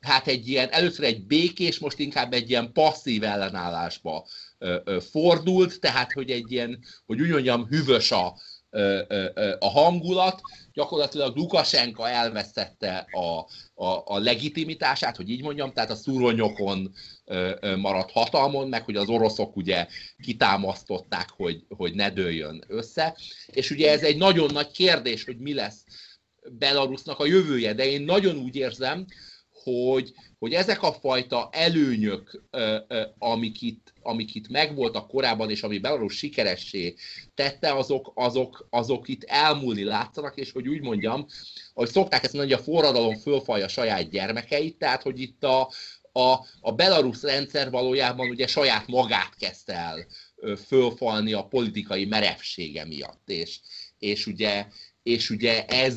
[0.00, 4.26] hát egy ilyen, először egy békés, most inkább egy ilyen passzív ellenállásba
[5.10, 8.38] fordult, tehát hogy egy ilyen, hogy úgy mondjam, hűvös a,
[9.58, 10.40] a hangulat,
[10.72, 13.38] gyakorlatilag Lukasenka elvesztette a,
[13.84, 16.94] a, a legitimitását, hogy így mondjam, tehát a szuronyokon
[17.76, 19.86] maradt hatalmon, meg hogy az oroszok ugye
[20.22, 23.16] kitámasztották, hogy, hogy ne dőljön össze.
[23.46, 25.84] És ugye ez egy nagyon nagy kérdés, hogy mi lesz
[26.52, 29.06] Belarusnak a jövője, de én nagyon úgy érzem,
[29.62, 32.42] hogy, hogy ezek a fajta előnyök,
[33.18, 36.94] amik itt, amik itt megvoltak korábban, és ami Belarus sikeressé
[37.34, 41.26] tette, azok, azok, azok itt elmúlni látszanak, és hogy úgy mondjam,
[41.74, 45.70] hogy szokták ezt mondani, hogy a forradalom fölfalja saját gyermekeit, tehát hogy itt a,
[46.12, 50.06] a, a Belarus rendszer valójában ugye saját magát kezdte el
[50.66, 53.60] fölfalni a politikai merevsége miatt, és,
[53.98, 54.66] és, ugye,
[55.02, 55.96] és ugye ez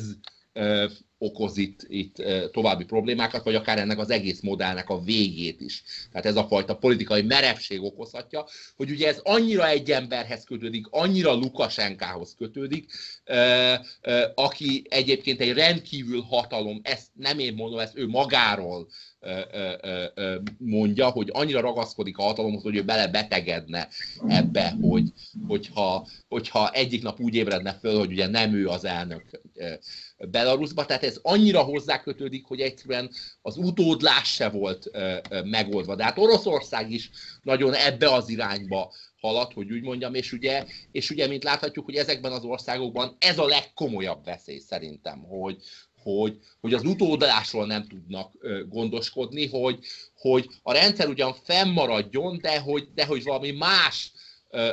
[1.18, 5.82] okoz itt, itt további problémákat, vagy akár ennek az egész modellnek a végét is.
[6.10, 8.46] Tehát ez a fajta politikai merevség okozhatja,
[8.76, 12.92] hogy ugye ez annyira egy emberhez kötődik, annyira Lukasenkához kötődik,
[14.34, 18.88] aki egyébként egy rendkívül hatalom, ezt nem én mondom, ezt ő magáról
[20.58, 23.88] mondja, hogy annyira ragaszkodik a hatalomhoz, hogy ő belebetegedne
[24.26, 25.12] ebbe, hogy,
[25.46, 29.24] hogyha, hogyha egyik nap úgy ébredne föl, hogy ugye nem ő az elnök
[30.30, 33.10] Belarusba, tehát ez annyira hozzákötődik, hogy egyszerűen
[33.42, 34.90] az utódlás se volt
[35.44, 35.94] megoldva.
[35.94, 37.10] De hát Oroszország is
[37.42, 41.94] nagyon ebbe az irányba halad, hogy úgy mondjam, és ugye, és ugye, mint láthatjuk, hogy
[41.94, 45.56] ezekben az országokban ez a legkomolyabb veszély szerintem, hogy,
[46.04, 48.32] hogy, hogy az utódlásról nem tudnak
[48.68, 49.78] gondoskodni, hogy,
[50.16, 54.12] hogy a rendszer ugyan fennmaradjon, de hogy, de hogy valami más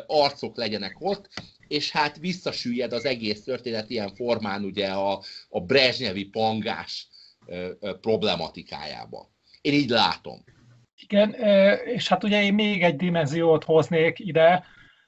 [0.07, 1.29] arcok legyenek ott,
[1.67, 7.07] és hát visszasüllyed az egész történet ilyen formán ugye a, a Brezsnyevi pangás
[8.01, 9.31] problematikájába.
[9.61, 10.43] Én így látom.
[10.95, 11.33] Igen,
[11.85, 14.65] és hát ugye én még egy dimenziót hoznék ide,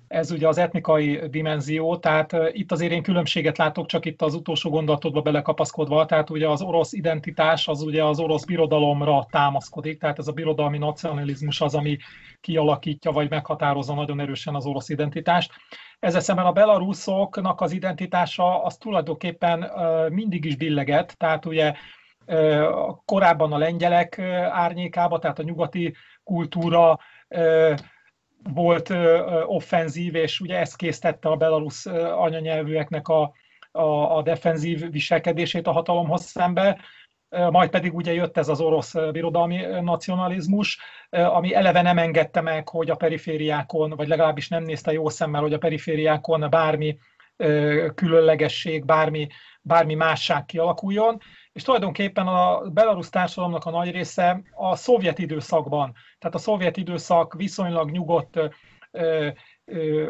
[0.07, 4.69] ez ugye az etnikai dimenzió, tehát itt azért én különbséget látok, csak itt az utolsó
[4.69, 10.27] gondolatodba belekapaszkodva, tehát ugye az orosz identitás az ugye az orosz birodalomra támaszkodik, tehát ez
[10.27, 11.97] a birodalmi nacionalizmus az, ami
[12.41, 15.51] kialakítja vagy meghatározza nagyon erősen az orosz identitást.
[15.99, 19.71] Ezzel szemben a belaruszoknak az identitása az tulajdonképpen
[20.09, 21.73] mindig is billeget, tehát ugye
[23.05, 24.19] korábban a lengyelek
[24.51, 26.99] árnyékába, tehát a nyugati kultúra
[28.53, 28.93] volt
[29.45, 31.85] offenzív, és ugye ezt késztette a belarusz
[32.15, 33.33] anyanyelvűeknek a,
[33.71, 36.79] a, a defenzív viselkedését a hatalomhoz szembe,
[37.29, 40.79] majd pedig ugye jött ez az orosz birodalmi nacionalizmus,
[41.09, 45.53] ami eleve nem engedte meg, hogy a perifériákon, vagy legalábbis nem nézte jó szemmel, hogy
[45.53, 46.97] a perifériákon bármi
[47.95, 49.27] különlegesség, bármi,
[49.61, 51.21] bármi másság kialakuljon,
[51.53, 57.33] és tulajdonképpen a belarusz társadalomnak a nagy része a szovjet időszakban, tehát a szovjet időszak
[57.33, 58.39] viszonylag nyugodt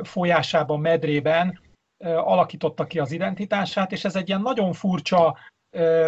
[0.01, 1.59] folyásában, medrében
[2.03, 5.37] alakította ki az identitását, és ez egy ilyen nagyon furcsa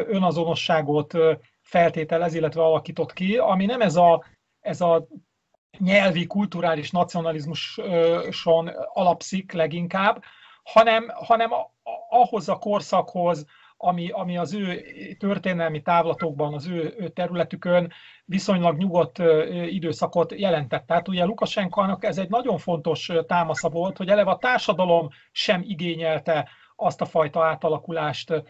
[0.07, 1.13] önazonosságot
[1.61, 4.23] feltételez, illetve alakított ki, ami nem ez a,
[4.59, 5.07] ez a
[5.77, 10.23] nyelvi, kulturális nacionalizmuson alapszik leginkább,
[10.63, 11.51] hanem, hanem
[12.09, 13.45] ahhoz a korszakhoz,
[13.85, 14.81] ami, ami az ő
[15.19, 17.91] történelmi távlatokban, az ő, területükön
[18.25, 19.17] viszonylag nyugodt
[19.69, 20.85] időszakot jelentett.
[20.85, 26.49] Tehát ugye Lukasenkának ez egy nagyon fontos támasza volt, hogy eleve a társadalom sem igényelte
[26.75, 28.43] azt a fajta átalakulást,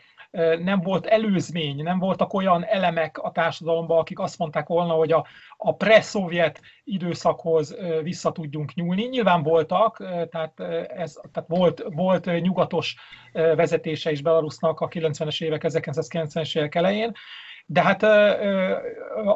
[0.64, 5.26] nem volt előzmény, nem voltak olyan elemek a társadalomban, akik azt mondták volna, hogy a,
[5.58, 9.04] a pre-szovjet időszakhoz vissza tudjunk nyúlni.
[9.04, 9.98] Nyilván voltak,
[10.32, 10.60] tehát,
[10.90, 12.96] ez, tehát volt, volt nyugatos
[13.32, 17.12] vezetése is Belarusnak a 90-es évek, 1990-es évek elején,
[17.66, 18.04] de hát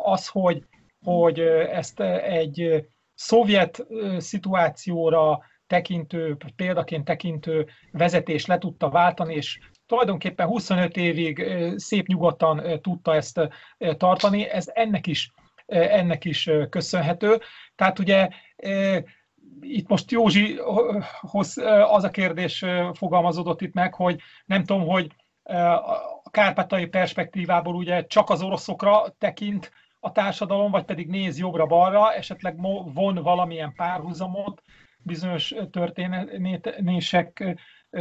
[0.04, 0.64] az, hogy,
[1.04, 1.40] hogy
[1.70, 3.86] ezt egy szovjet
[4.18, 13.16] szituációra tekintő, példaként tekintő vezetés le tudta váltani, és tulajdonképpen 25 évig szép nyugodtan tudta
[13.16, 13.50] ezt
[13.98, 15.32] tartani, ez ennek is,
[15.66, 17.40] ennek is köszönhető.
[17.76, 18.30] Tehát ugye
[19.62, 21.58] itt most Józsihoz
[21.90, 25.12] az a kérdés fogalmazódott itt meg, hogy nem tudom, hogy
[26.24, 32.62] a kárpátai perspektívából ugye csak az oroszokra tekint a társadalom, vagy pedig néz jobbra-balra, esetleg
[32.94, 34.62] von valamilyen párhuzamot
[35.04, 37.58] bizonyos történések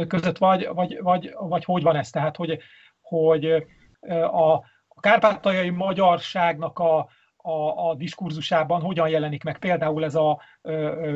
[0.07, 2.09] között, vagy, vagy, vagy, vagy hogy van ez?
[2.09, 2.59] Tehát, hogy,
[3.01, 3.67] hogy
[4.31, 4.53] a,
[4.87, 10.41] a kárpátaljai magyarságnak a, a, a diskurzusában hogyan jelenik meg például ez a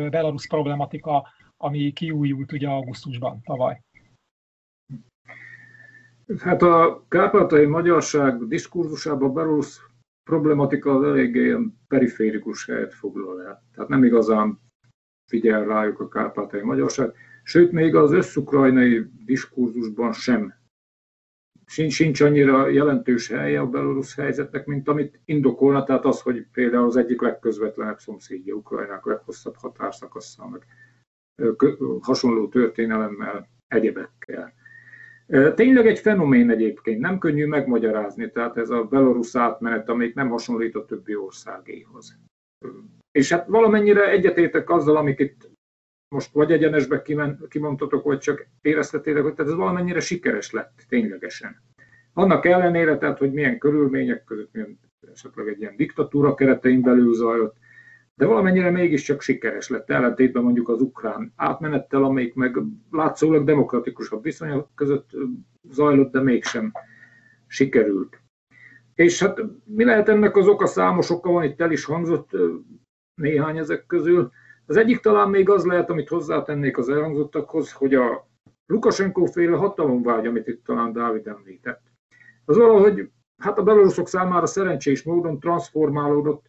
[0.10, 3.82] belarusz problematika, ami kiújult ugye augusztusban tavaly?
[6.40, 9.82] Hát a kárpátai magyarság diskurzusában a belarusz
[10.24, 13.64] problematika az eléggé ilyen periférikus helyet foglal el.
[13.74, 14.60] Tehát nem igazán
[15.30, 17.14] figyel rájuk a kárpátai magyarság.
[17.44, 20.54] Sőt, még az összukrajnai diskurzusban sem
[21.66, 26.86] sincs, sincs annyira jelentős helye a belorusz helyzetnek, mint amit indokolna, tehát az, hogy például
[26.86, 30.66] az egyik legközvetlenebb szomszédja Ukrajnák leghosszabb határszakasszal, meg
[32.02, 34.54] hasonló történelemmel, egyebekkel.
[35.56, 40.76] Tényleg egy fenomén egyébként, nem könnyű megmagyarázni, tehát ez a belorusz átmenet, amelyik nem hasonlít
[40.76, 42.18] a többi országéhoz.
[43.12, 45.50] És hát valamennyire egyetértek azzal, amit itt
[46.14, 47.02] most vagy egyenesbe
[47.50, 51.62] kimondtatok, vagy csak éreztetétek, hogy ez valamennyire sikeres lett ténylegesen.
[52.14, 54.80] Annak ellenére, tehát, hogy milyen körülmények között, milyen
[55.12, 57.56] esetleg egy ilyen diktatúra keretein belül zajlott,
[58.16, 62.58] de valamennyire mégiscsak sikeres lett, ellentétben mondjuk az ukrán átmenettel, amelyik meg
[62.92, 65.10] látszólag demokratikusabb viszonyok között
[65.70, 66.72] zajlott, de mégsem
[67.48, 68.22] sikerült.
[68.94, 70.66] És hát mi lehet ennek az oka?
[70.66, 72.38] Számos oka van, itt el is hangzott
[73.22, 74.32] néhány ezek közül.
[74.66, 78.28] Az egyik talán még az lehet, amit hozzátennék az elhangzottakhoz, hogy a
[78.66, 81.82] Lukasenko féle hatalomvágy, amit itt talán Dávid említett,
[82.46, 86.46] az valahogy hát a beloruszok számára szerencsés módon transformálódott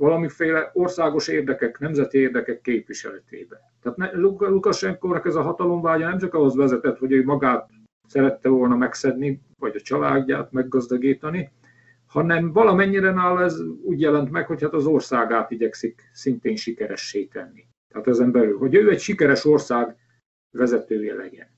[0.00, 3.60] valamiféle országos érdekek, nemzeti érdekek képviseletébe.
[3.82, 7.68] Tehát Lukasenkónak ez a hatalomvágya nem csak ahhoz vezetett, hogy ő magát
[8.06, 11.50] szerette volna megszedni, vagy a családját meggazdagítani,
[12.14, 17.66] hanem valamennyire nála ez úgy jelent meg, hogy hát az országát igyekszik szintén sikeressé tenni.
[17.88, 19.96] Tehát ezen belül, hogy ő egy sikeres ország
[20.50, 21.48] vezetője legyen.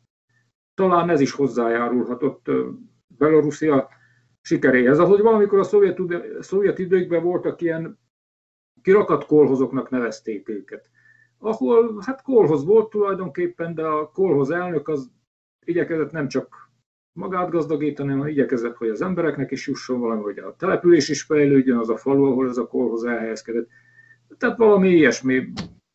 [0.74, 2.50] Talán ez is hozzájárulhatott
[3.07, 3.88] Belorusszia
[4.40, 4.98] sikeréhez.
[4.98, 5.98] Ahogy valamikor a szovjet,
[6.40, 7.98] szovjet időkben voltak ilyen
[8.82, 10.90] kirakat kolhozoknak nevezték őket,
[11.38, 15.11] ahol hát kolhoz volt tulajdonképpen, de a kolhoz elnök az
[15.64, 16.65] igyekezett nem csak
[17.16, 21.78] magát gazdagítani, hanem igyekezett, hogy az embereknek is jusson valami, hogy a település is fejlődjön,
[21.78, 23.68] az a falu, ahol ez a korhoz elhelyezkedett.
[24.38, 25.52] Tehát valami ilyesmi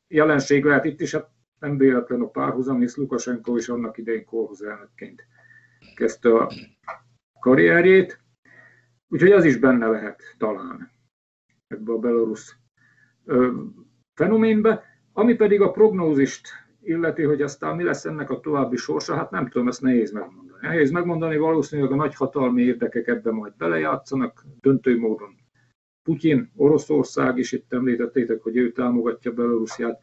[0.07, 4.61] jelenség lehet itt is, hát nem véletlen a párhuzam, hisz Lukasenko is annak idején korhoz
[4.63, 5.26] elnökként
[5.95, 6.51] kezdte a
[7.39, 8.19] karrierjét.
[9.09, 10.91] Úgyhogy az is benne lehet talán
[11.67, 12.55] ebbe a belorusz
[14.13, 14.84] fenoménbe.
[15.13, 16.49] Ami pedig a prognózist
[16.82, 20.51] illeti, hogy aztán mi lesz ennek a további sorsa, hát nem tudom, ezt nehéz megmondani.
[20.62, 25.39] Nehéz megmondani, valószínűleg a nagyhatalmi érdekek ebben majd belejátszanak, döntő módon
[26.03, 29.99] Putyin, Oroszország is, itt említettétek, hogy ő támogatja Belorussziát.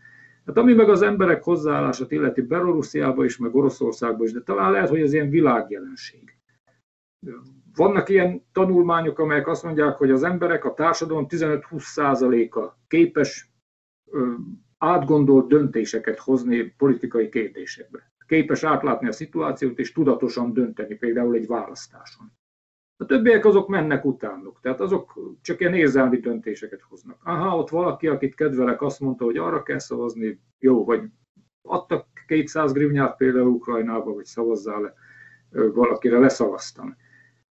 [0.46, 4.88] Hát ami meg az emberek hozzáállását illeti Belorussziába is, meg Oroszországba is, de talán lehet,
[4.88, 6.36] hogy ez ilyen világjelenség.
[7.74, 13.52] Vannak ilyen tanulmányok, amelyek azt mondják, hogy az emberek, a társadalom 15-20%-a képes
[14.78, 18.10] átgondolt döntéseket hozni politikai kérdésekbe.
[18.28, 22.32] Képes átlátni a szituációt és tudatosan dönteni, például egy választáson.
[22.96, 27.20] A többiek azok mennek utánuk, tehát azok csak ilyen érzelmi döntéseket hoznak.
[27.24, 31.02] Aha, ott valaki, akit kedvelek, azt mondta, hogy arra kell szavazni, jó, vagy
[31.62, 34.92] adtak 200 grivnyát például Ukrajnába, vagy szavazzál le,
[35.50, 36.96] valakire leszavaztam.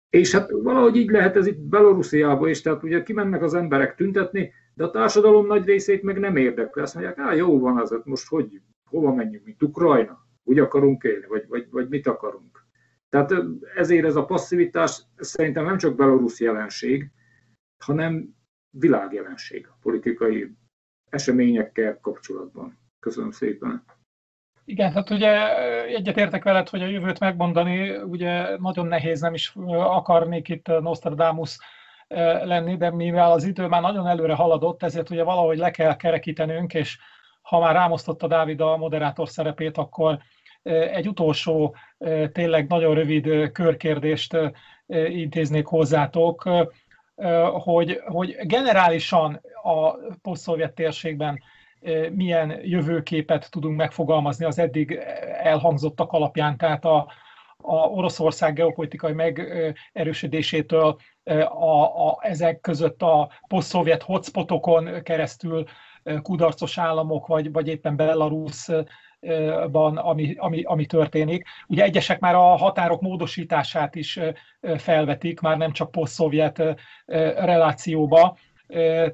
[0.10, 4.54] És hát valahogy így lehet ez itt Belorussziában is, tehát ugye kimennek az emberek tüntetni,
[4.74, 6.82] de a társadalom nagy részét meg nem érdekli.
[6.82, 10.30] Azt mondják, á, jó van az, hát most hogy, hova menjünk, mint Ukrajna?
[10.44, 12.66] Úgy akarunk élni, vagy, vagy, vagy mit akarunk?
[13.10, 13.34] Tehát
[13.76, 17.12] ezért ez a passzivitás szerintem nem csak belorusz jelenség,
[17.84, 18.36] hanem
[18.70, 20.56] világjelenség a politikai
[21.10, 22.80] eseményekkel kapcsolatban.
[23.00, 23.84] Köszönöm szépen.
[24.66, 30.50] Igen, tehát ugye egyetértek veled, hogy a jövőt megmondani, ugye nagyon nehéz, nem is akarnék
[30.50, 31.58] itt Nostradamus
[32.44, 36.74] lenni, de mivel az idő már nagyon előre haladott, ezért ugye valahogy le kell kerekítenünk,
[36.74, 37.00] és
[37.42, 40.20] ha már rámosztotta Dávid a moderátor szerepét, akkor
[40.92, 41.76] egy utolsó,
[42.32, 44.38] tényleg nagyon rövid körkérdést
[45.08, 46.50] intéznék hozzátok,
[47.52, 51.40] hogy, hogy generálisan a posztszovjet térségben
[52.12, 55.00] milyen jövőképet tudunk megfogalmazni az eddig
[55.44, 57.12] elhangzottak alapján, tehát a,
[57.58, 60.98] a Oroszország geopolitikai megerősödésétől
[61.50, 65.66] a, a, ezek között a posztszovjet hotspotokon keresztül
[66.22, 68.70] kudarcos államok, vagy, vagy éppen Belarus
[69.72, 71.48] ban, ami, ami, ami történik.
[71.68, 74.20] Ugye egyesek már a határok módosítását is
[74.78, 76.64] felvetik, már nem csak poszt-szovjet
[77.36, 78.38] relációba,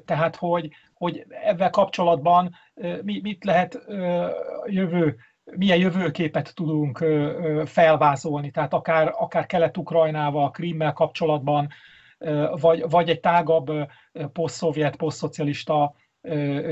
[0.04, 2.54] tehát hogy, hogy ebben kapcsolatban
[3.04, 3.78] mit lehet
[4.66, 5.16] jövő,
[5.56, 7.04] milyen jövőképet tudunk
[7.64, 11.68] felvázolni, tehát akár, akár Kelet-Ukrajnával, Krímmel kapcsolatban,
[12.60, 13.72] vagy, vagy egy tágabb
[14.32, 15.94] poszt-szovjet, poszt-szocialista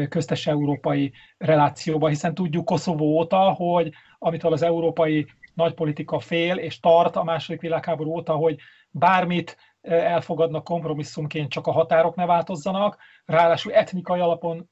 [0.08, 7.16] köztes európai relációba, hiszen tudjuk Koszovó óta, hogy amitől az európai nagypolitika fél és tart
[7.16, 8.56] a második világháború óta, hogy
[8.90, 14.68] bármit elfogadnak kompromisszumként, csak a határok ne változzanak, ráadásul etnikai alapon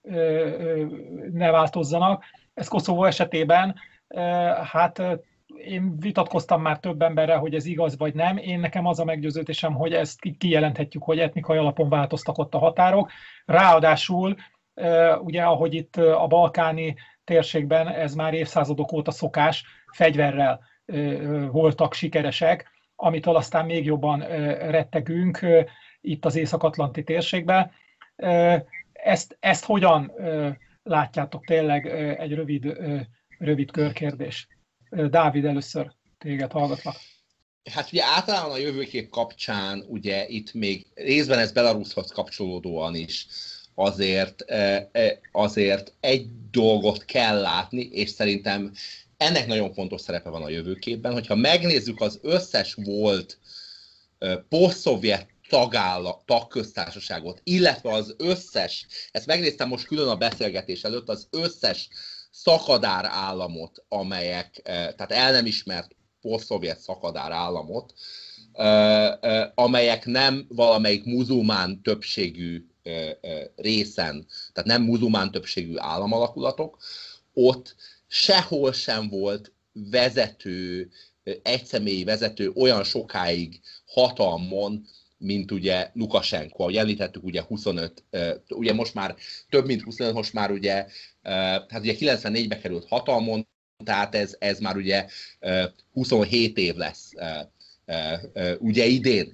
[1.32, 2.24] ne változzanak.
[2.54, 3.74] Ez Koszovó esetében,
[4.72, 5.02] hát
[5.56, 8.36] én vitatkoztam már több emberrel, hogy ez igaz vagy nem.
[8.36, 13.10] Én nekem az a meggyőződésem, hogy ezt kijelenthetjük, hogy etnikai alapon változtak ott a határok.
[13.44, 14.36] Ráadásul
[15.20, 20.60] ugye ahogy itt a balkáni térségben ez már évszázadok óta szokás, fegyverrel
[21.50, 24.20] voltak sikeresek, amitől aztán még jobban
[24.70, 25.46] rettegünk
[26.00, 27.70] itt az Észak-Atlanti térségben.
[28.92, 30.12] Ezt, ezt hogyan
[30.82, 31.86] látjátok tényleg
[32.20, 32.78] egy rövid,
[33.38, 34.48] rövid körkérdés?
[34.90, 36.94] Dávid, először téged hallgatlak.
[37.72, 43.26] Hát ugye általában a jövőkép kapcsán, ugye itt még részben ez Belarushoz kapcsolódóan is
[43.74, 48.72] azért, e, e, azért egy dolgot kell látni, és szerintem
[49.16, 53.38] ennek nagyon fontos szerepe van a jövőképben, hogyha megnézzük az összes volt
[54.18, 61.28] e, posztszovjet tagálla, tagköztársaságot, illetve az összes, ezt megnéztem most külön a beszélgetés előtt, az
[61.30, 61.88] összes
[62.30, 67.94] szakadár államot, amelyek, tehát el nem ismert posztszovjet szakadár államot,
[69.54, 72.66] amelyek nem valamelyik muzulmán többségű
[73.56, 76.78] részen, tehát nem muzulmán többségű államalakulatok,
[77.32, 77.74] ott
[78.06, 80.90] sehol sem volt vezető,
[81.42, 84.86] egyszemélyi vezető olyan sokáig hatalmon,
[85.18, 88.04] mint ugye Lukasenko, ahogy említettük, ugye 25,
[88.48, 89.16] ugye most már
[89.48, 90.86] több mint 25, most már ugye,
[91.22, 93.46] hát ugye 94-be került hatalmon,
[93.84, 95.06] tehát ez, ez már ugye
[95.92, 97.12] 27 év lesz
[98.58, 99.32] ugye idén.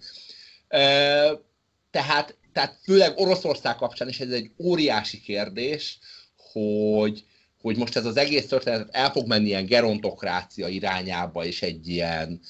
[1.90, 5.98] Tehát tehát főleg Oroszország kapcsán is ez egy óriási kérdés,
[6.52, 7.24] hogy,
[7.60, 12.40] hogy most ez az egész történet el fog menni ilyen gerontokrácia irányába, és egy ilyen,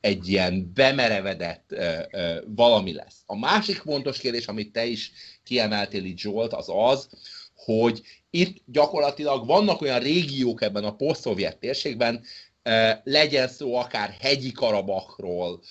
[0.00, 3.16] egy ilyen bemerevedett ö, ö, valami lesz.
[3.26, 5.12] A másik fontos kérdés, amit te is
[5.44, 7.08] kiemeltél itt Zsolt, az az,
[7.54, 11.28] hogy itt gyakorlatilag vannak olyan régiók ebben a poszt
[11.58, 12.24] térségben,
[13.04, 15.62] legyen szó akár hegyi Karabakról,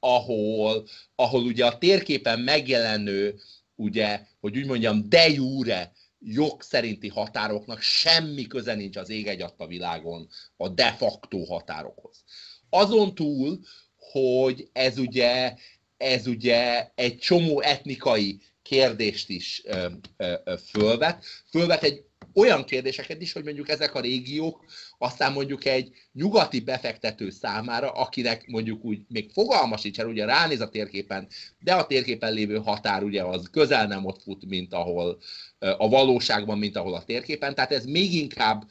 [0.00, 3.40] ahol, ahol ugye a térképen megjelenő,
[3.74, 9.44] ugye, hogy úgy mondjam, de jure jog szerinti határoknak semmi köze nincs az ég egy
[9.56, 12.24] a világon a de facto határokhoz.
[12.70, 13.60] azon túl,
[13.96, 15.54] hogy ez ugye,
[15.96, 19.86] ez ugye egy csomó etnikai kérdést is ö,
[20.16, 20.34] ö,
[20.66, 21.24] fölvet.
[21.50, 22.07] Fölvet egy
[22.38, 24.64] olyan kérdéseket is, hogy mondjuk ezek a régiók
[24.98, 30.68] aztán mondjuk egy nyugati befektető számára, akinek mondjuk úgy még fogalma sincs ugye ránéz a
[30.68, 31.28] térképen,
[31.58, 35.18] de a térképen lévő határ ugye az közel nem ott fut, mint ahol
[35.58, 38.64] a valóságban, mint ahol a térképen, tehát ez még inkább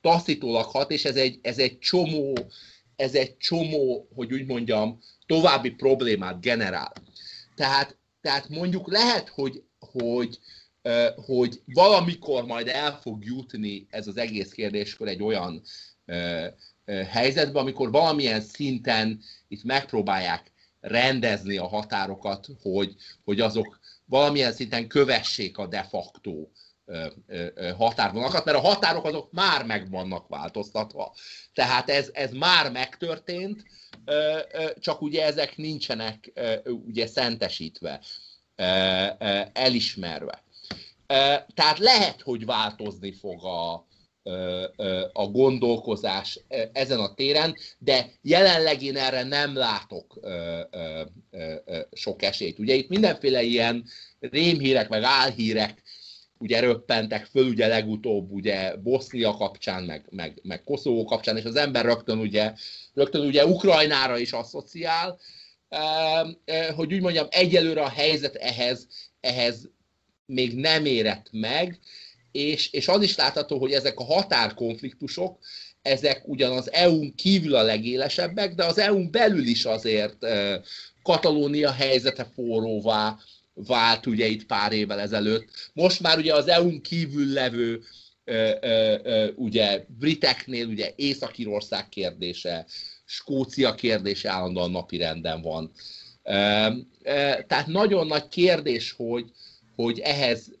[0.00, 2.38] taszítólag hat, és ez egy, ez egy csomó,
[2.96, 6.92] ez egy csomó, hogy úgy mondjam, további problémát generál.
[7.54, 10.38] Tehát, tehát mondjuk lehet, hogy, hogy,
[11.26, 15.62] hogy valamikor majd el fog jutni ez az egész kérdéskör egy olyan
[17.10, 25.58] helyzetbe, amikor valamilyen szinten itt megpróbálják rendezni a határokat, hogy, hogy azok valamilyen szinten kövessék
[25.58, 26.46] a de facto
[27.76, 31.14] határvonalakat, mert a határok azok már meg vannak változtatva.
[31.52, 33.64] Tehát ez, ez már megtörtént,
[34.78, 36.32] csak ugye ezek nincsenek
[36.64, 38.00] ugye szentesítve,
[39.52, 40.42] elismerve.
[41.54, 43.86] Tehát lehet, hogy változni fog a,
[45.12, 46.40] a gondolkozás
[46.72, 50.20] ezen a téren, de jelenleg én erre nem látok
[51.92, 52.58] sok esélyt.
[52.58, 53.84] Ugye itt mindenféle ilyen
[54.20, 55.82] rémhírek, meg álhírek
[56.38, 61.56] ugye röppentek föl, ugye legutóbb ugye Bosznia kapcsán, meg, meg, meg Koszovó kapcsán, és az
[61.56, 62.52] ember rögtön ugye,
[62.94, 65.18] rögtön ugye Ukrajnára is asszociál,
[66.74, 68.86] hogy úgy mondjam, egyelőre a helyzet ehhez,
[69.20, 69.70] ehhez
[70.32, 71.78] még nem érett meg,
[72.32, 75.38] és, és az is látható, hogy ezek a határkonfliktusok,
[75.82, 80.16] ezek ugyan az EU-n kívül a legélesebbek, de az EU-n belül is azért
[81.02, 83.18] Katalónia helyzete forróvá
[83.54, 85.48] vált ugye itt pár évvel ezelőtt.
[85.72, 87.82] Most már ugye az EU-n kívül levő
[89.34, 92.66] ugye briteknél ugye Észak-Írország kérdése,
[93.04, 95.70] Skócia kérdése állandóan napirenden van.
[97.46, 99.24] Tehát nagyon nagy kérdés, hogy,
[99.76, 100.52] hogy ehhez,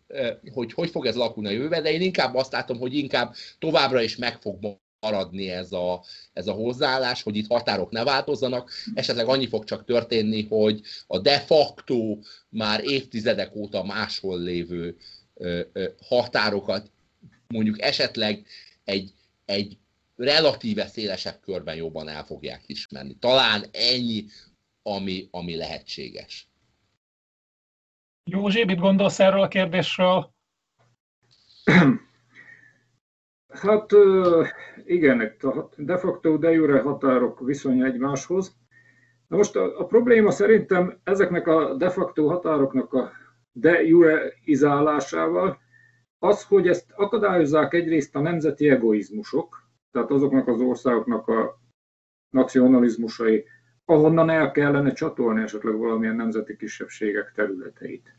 [0.52, 4.02] hogy hogy fog ez alakulni a jövőben, de én inkább azt látom, hogy inkább továbbra
[4.02, 9.28] is meg fog maradni ez a, ez a hozzáállás, hogy itt határok ne változzanak, esetleg
[9.28, 14.96] annyi fog csak történni, hogy a de facto már évtizedek óta máshol lévő
[16.08, 16.90] határokat
[17.48, 18.46] mondjuk esetleg
[18.84, 19.12] egy,
[19.44, 19.78] egy
[20.16, 23.16] relatíve szélesebb körben jobban el fogják ismerni.
[23.20, 24.24] Talán ennyi,
[24.82, 26.51] ami, ami lehetséges.
[28.24, 30.30] Józsi, mit gondolsz erről a kérdésről?
[33.52, 33.90] Hát
[34.84, 35.36] igen,
[35.76, 38.56] de facto de jure határok viszonya egymáshoz.
[39.26, 43.10] Na most a, a probléma szerintem ezeknek a de facto határoknak a
[43.52, 45.58] de jure izálásával
[46.18, 51.60] az, hogy ezt akadályozzák egyrészt a nemzeti egoizmusok, tehát azoknak az országoknak a
[52.30, 53.44] nacionalizmusai,
[53.84, 58.16] ahonnan el kellene csatolni esetleg valamilyen nemzeti kisebbségek területeit.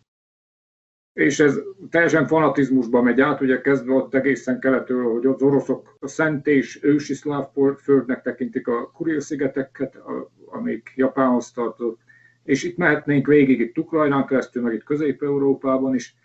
[1.13, 1.59] És ez
[1.89, 6.83] teljesen fanatizmusba megy át, ugye kezdve ott egészen keletről, hogy az oroszok a szent és
[6.83, 9.99] ősi szláv földnek tekintik a Kuril-szigeteket,
[10.45, 11.99] amik Japánhoz tartozott,
[12.43, 16.15] és itt mehetnénk végig itt Ukrajnán keresztül, meg itt Közép-Európában is.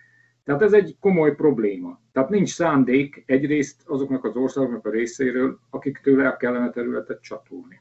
[0.44, 2.00] Tehát ez egy komoly probléma.
[2.12, 7.80] Tehát nincs szándék egyrészt azoknak az országoknak a részéről, akiktől el kellene területet csatolni.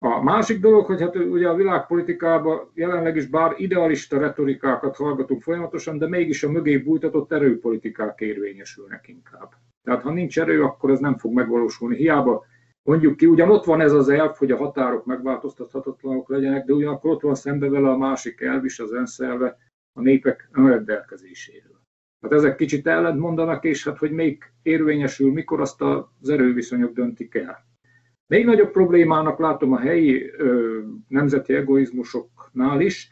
[0.00, 5.98] A másik dolog, hogy hát ugye a világpolitikában jelenleg is bár idealista retorikákat hallgatunk folyamatosan,
[5.98, 9.50] de mégis a mögé bújtatott erőpolitikák érvényesülnek inkább.
[9.82, 11.96] Tehát ha nincs erő, akkor ez nem fog megvalósulni.
[11.96, 12.44] Hiába
[12.82, 17.10] mondjuk ki, ugyan ott van ez az elv, hogy a határok megváltoztathatatlanok legyenek, de ugyanakkor
[17.10, 19.58] ott van szembe vele a másik elv is, az elszelve
[19.92, 21.80] a népek önrendelkezéséről.
[22.20, 27.34] Hát ezek kicsit ellent mondanak, és hát hogy még érvényesül, mikor azt az erőviszonyok döntik
[27.34, 27.66] el.
[28.28, 33.10] Még nagyobb problémának látom a helyi ö, nemzeti egoizmusoknál is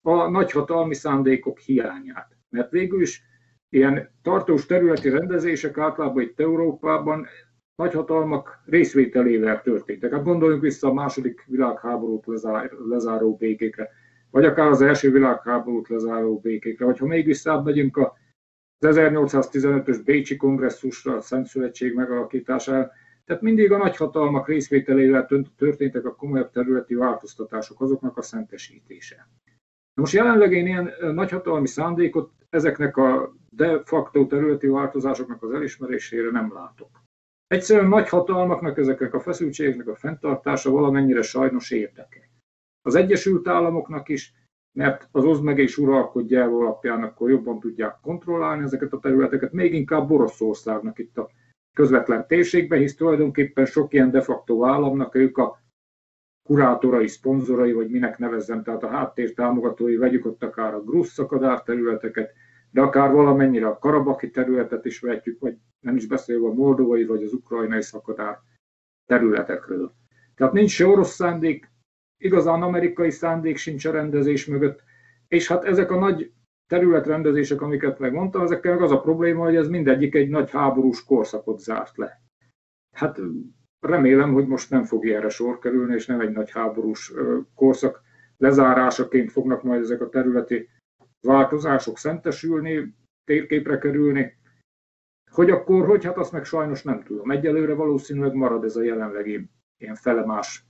[0.00, 2.36] a nagyhatalmi szándékok hiányát.
[2.48, 3.22] Mert végül is
[3.68, 7.26] ilyen tartós területi rendezések általában itt Európában
[7.74, 10.12] nagyhatalmak részvételével történtek.
[10.12, 13.88] Hát gondoljunk vissza a második világháborút lezár, lezáró békékre,
[14.30, 18.16] vagy akár az első világháborút lezáró békékre, vagy ha még visszamegyünk a
[18.80, 22.90] az 1815-ös Bécsi kongresszusra, a Szent Szövetség megalakítására,
[23.28, 29.28] tehát mindig a nagyhatalmak részvételével történtek a komolyabb területi változtatások, azoknak a szentesítése.
[29.94, 36.52] Most jelenleg én ilyen nagyhatalmi szándékot ezeknek a de facto területi változásoknak az elismerésére nem
[36.52, 36.88] látok.
[37.46, 42.30] Egyszerűen nagyhatalmaknak ezeknek a feszültségeknek a fenntartása valamennyire sajnos érdeke.
[42.82, 44.34] Az Egyesült Államoknak is,
[44.78, 49.52] mert az oszd meg és uralkodja el alapján akkor jobban tudják kontrollálni ezeket a területeket,
[49.52, 51.30] még inkább Oroszországnak itt a
[51.78, 55.62] közvetlen térségbe, hisz tulajdonképpen sok ilyen de facto államnak ők a
[56.42, 61.62] kurátorai, szponzorai, vagy minek nevezzem, tehát a háttér támogatói, vegyük ott akár a grussz szakadár
[61.62, 62.32] területeket,
[62.70, 67.22] de akár valamennyire a karabaki területet is vetjük, vagy nem is beszélve a moldovai vagy
[67.22, 68.38] az ukrajnai szakadár
[69.06, 69.94] területekről.
[70.34, 71.70] Tehát nincs se orosz szándék,
[72.16, 74.82] igazán amerikai szándék sincs a rendezés mögött,
[75.28, 76.32] és hát ezek a nagy
[76.68, 81.60] területrendezések, amiket megmondtam, ezekkel meg az a probléma, hogy ez mindegyik egy nagy háborús korszakot
[81.60, 82.22] zárt le.
[82.96, 83.20] Hát
[83.80, 87.12] remélem, hogy most nem fog erre sor kerülni, és nem egy nagy háborús
[87.54, 88.02] korszak
[88.36, 90.68] lezárásaként fognak majd ezek a területi
[91.20, 94.36] változások szentesülni, térképre kerülni.
[95.30, 97.30] Hogy akkor, hogy hát azt meg sajnos nem tudom.
[97.30, 99.50] Egyelőre valószínűleg marad ez a jelenlegi
[99.80, 100.66] ilyen felemás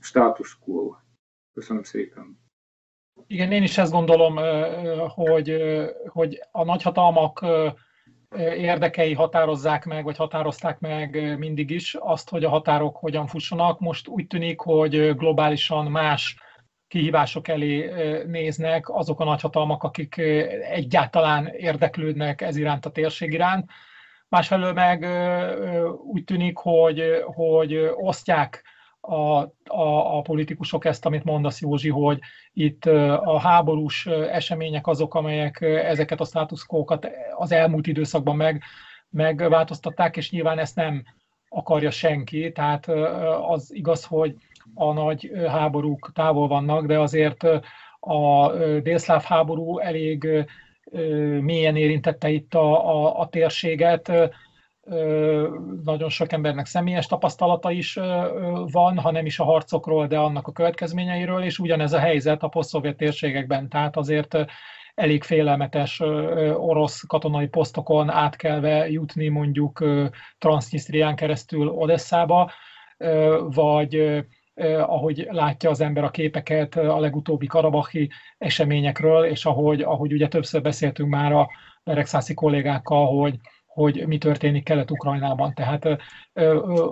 [0.00, 0.94] status quo.
[1.54, 2.41] Köszönöm szépen.
[3.32, 4.38] Igen, én is ezt gondolom,
[5.08, 5.56] hogy,
[6.06, 7.46] hogy a nagyhatalmak
[8.56, 13.80] érdekei határozzák meg, vagy határozták meg mindig is azt, hogy a határok hogyan fussanak.
[13.80, 16.36] Most úgy tűnik, hogy globálisan más
[16.88, 17.90] kihívások elé
[18.26, 20.16] néznek azok a nagyhatalmak, akik
[20.70, 23.70] egyáltalán érdeklődnek ez iránt a térség iránt.
[24.28, 25.06] Másfelől meg
[26.04, 28.71] úgy tűnik, hogy, hogy osztják
[29.04, 32.18] a, a, a politikusok ezt, amit mondasz Józsi, hogy
[32.52, 32.84] itt
[33.24, 38.62] a háborús események azok, amelyek ezeket a státuszkókat az elmúlt időszakban meg,
[39.10, 41.02] megváltoztatták, és nyilván ezt nem
[41.48, 42.86] akarja senki, tehát
[43.48, 44.34] az igaz, hogy
[44.74, 47.42] a nagy háborúk távol vannak, de azért
[48.00, 48.52] a
[48.82, 50.46] délszláv háború elég
[51.40, 54.12] mélyen érintette itt a, a, a térséget,
[55.84, 57.94] nagyon sok embernek személyes tapasztalata is
[58.72, 62.48] van, ha nem is a harcokról, de annak a következményeiről, és ugyanez a helyzet a
[62.48, 64.36] posztszovjet térségekben, tehát azért
[64.94, 66.00] elég félelmetes
[66.54, 69.84] orosz katonai posztokon átkelve jutni mondjuk
[70.38, 72.50] Transnistrián keresztül Odesszába,
[73.46, 74.22] vagy
[74.78, 80.62] ahogy látja az ember a képeket a legutóbbi karabahi eseményekről, és ahogy, ahogy ugye többször
[80.62, 81.48] beszéltünk már a
[81.84, 83.38] Rexászi kollégákkal, hogy
[83.72, 85.54] hogy mi történik Kelet-Ukrajnában.
[85.54, 85.88] Tehát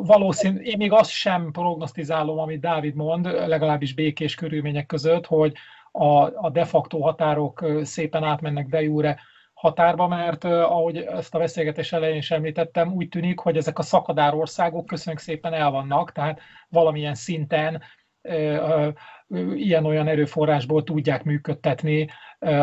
[0.00, 5.52] valószínű, én még azt sem prognosztizálom, amit Dávid mond, legalábbis békés körülmények között, hogy
[5.92, 9.20] a, a de facto határok szépen átmennek de jure
[9.52, 14.34] határba, mert ahogy ezt a beszélgetés elején is említettem, úgy tűnik, hogy ezek a szakadár
[14.34, 17.82] országok köszönjük szépen el vannak, tehát valamilyen szinten
[19.54, 22.08] ilyen-olyan erőforrásból tudják működtetni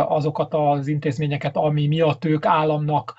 [0.07, 3.14] azokat az intézményeket, ami miatt ők államnak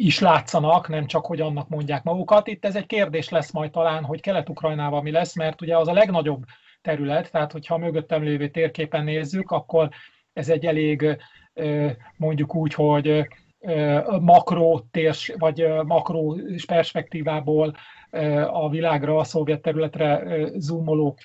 [0.00, 2.46] is látszanak, nem csak, hogy annak mondják magukat.
[2.46, 5.92] Itt ez egy kérdés lesz majd talán, hogy Kelet-Ukrajnával mi lesz, mert ugye az a
[5.92, 6.44] legnagyobb
[6.82, 9.88] terület, tehát hogyha a mögöttem lévő térképen nézzük, akkor
[10.32, 11.18] ez egy elég
[12.16, 13.26] mondjuk úgy, hogy
[14.20, 17.74] makró térs, vagy makró perspektívából
[18.50, 20.22] a világra, a szovjet területre
[20.56, 21.18] zoomoló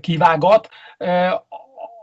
[0.00, 0.68] kivágat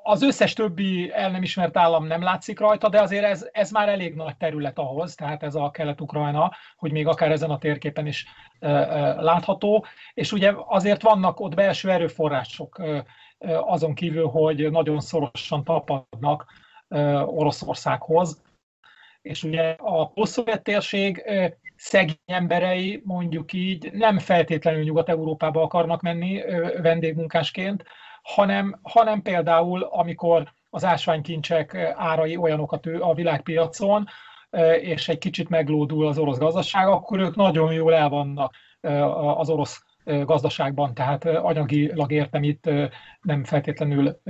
[0.07, 3.89] az összes többi el nem ismert állam nem látszik rajta, de azért ez, ez már
[3.89, 8.25] elég nagy terület ahhoz, tehát ez a Kelet-Ukrajna, hogy még akár ezen a térképen is
[8.59, 9.85] e, e, látható.
[10.13, 13.05] És ugye azért vannak ott belső erőforrások e,
[13.59, 16.45] azon kívül, hogy nagyon szorosan tapadnak
[16.87, 18.41] e, Oroszországhoz.
[19.21, 21.23] És ugye a posztszovjet térség
[21.75, 26.41] szegény emberei, mondjuk így, nem feltétlenül Nyugat-Európába akarnak menni
[26.81, 27.83] vendégmunkásként,
[28.35, 34.05] hanem, hanem például, amikor az ásványkincsek árai olyanokat a világpiacon,
[34.81, 38.55] és egy kicsit meglódul az orosz gazdaság, akkor ők nagyon jól el vannak
[39.37, 42.69] az orosz gazdaságban, tehát anyagilag értem itt
[43.21, 44.21] nem feltétlenül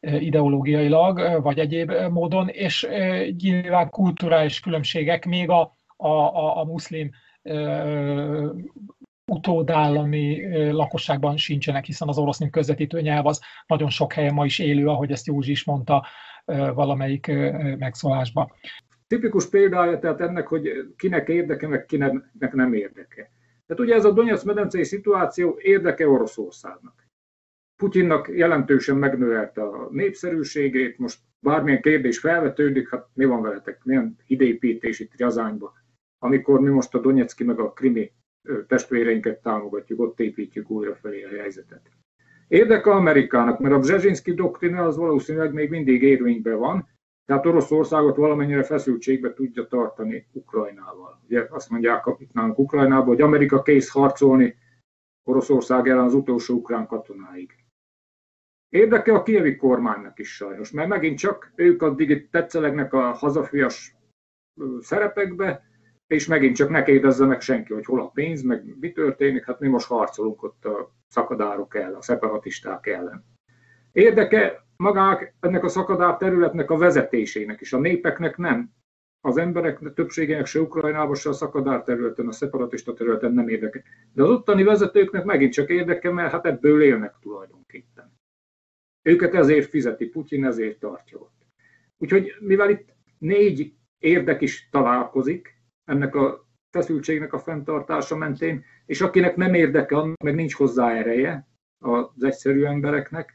[0.00, 2.88] ideológiailag, vagy egyéb módon, és
[3.42, 7.10] nyilván kulturális különbségek még a, a, a muszlim
[9.30, 14.58] utódállami lakosságban sincsenek, hiszen az orosz mint közvetítő nyelv az nagyon sok helyen ma is
[14.58, 16.06] élő, ahogy ezt Józsi is mondta
[16.74, 17.26] valamelyik
[17.78, 18.52] megszólásban.
[19.06, 23.30] Tipikus példája tehát ennek, hogy kinek érdeke, meg kinek nem érdeke.
[23.66, 27.08] Tehát ugye ez a Donetsz medencei szituáció érdeke Oroszországnak.
[27.76, 35.00] Putyinnak jelentősen megnövelte a népszerűségét, most bármilyen kérdés felvetődik, hát mi van veletek, milyen idépítés
[35.00, 35.72] itt Jazányba,
[36.18, 38.12] amikor mi most a Donetszki meg a Krimi
[38.66, 41.90] testvéreinket támogatjuk, ott építjük újra felé a helyzetet.
[42.48, 46.88] Érdeke Amerikának, mert a Brzezinski doktrina az valószínűleg még mindig érvényben van,
[47.24, 51.20] tehát Oroszországot valamennyire feszültségbe tudja tartani Ukrajnával.
[51.24, 54.56] Ugye azt mondják itt nálunk Ukrajnában, hogy Amerika kész harcolni
[55.24, 57.54] Oroszország ellen az utolsó ukrán katonáig.
[58.68, 63.96] Érdeke a kievi kormánynak is sajnos, mert megint csak ők addig tetszelegnek a hazafias
[64.80, 65.69] szerepekbe,
[66.10, 69.60] és megint csak ne kérdezze meg senki, hogy hol a pénz, meg mi történik, hát
[69.60, 73.24] mi most harcolunk ott a szakadárok ellen, a szeparatisták ellen.
[73.92, 78.70] Érdeke magák ennek a szakadár területnek a vezetésének is, a népeknek nem.
[79.20, 83.82] Az emberek többségének se Ukrajnában, se a szakadár területen, a szeparatista területen nem érdeke.
[84.12, 88.12] De az ottani vezetőknek megint csak érdeke, mert hát ebből élnek tulajdonképpen.
[89.02, 91.46] Őket ezért fizeti, Putyin ezért tartja ott.
[91.98, 95.58] Úgyhogy mivel itt négy érdek is találkozik
[95.90, 101.48] ennek a feszültségnek a fenntartása mentén, és akinek nem érdeke, meg nincs hozzá ereje
[101.84, 103.34] az egyszerű embereknek,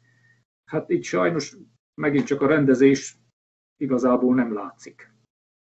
[0.72, 1.56] hát itt sajnos
[2.02, 3.18] megint csak a rendezés
[3.78, 5.14] igazából nem látszik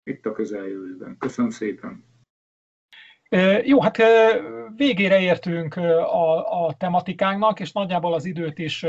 [0.02, 1.16] itt a közeljövőben.
[1.18, 2.04] Köszönöm szépen!
[3.64, 3.96] Jó, hát
[4.76, 8.86] végére értünk a, a tematikánknak, és nagyjából az időt is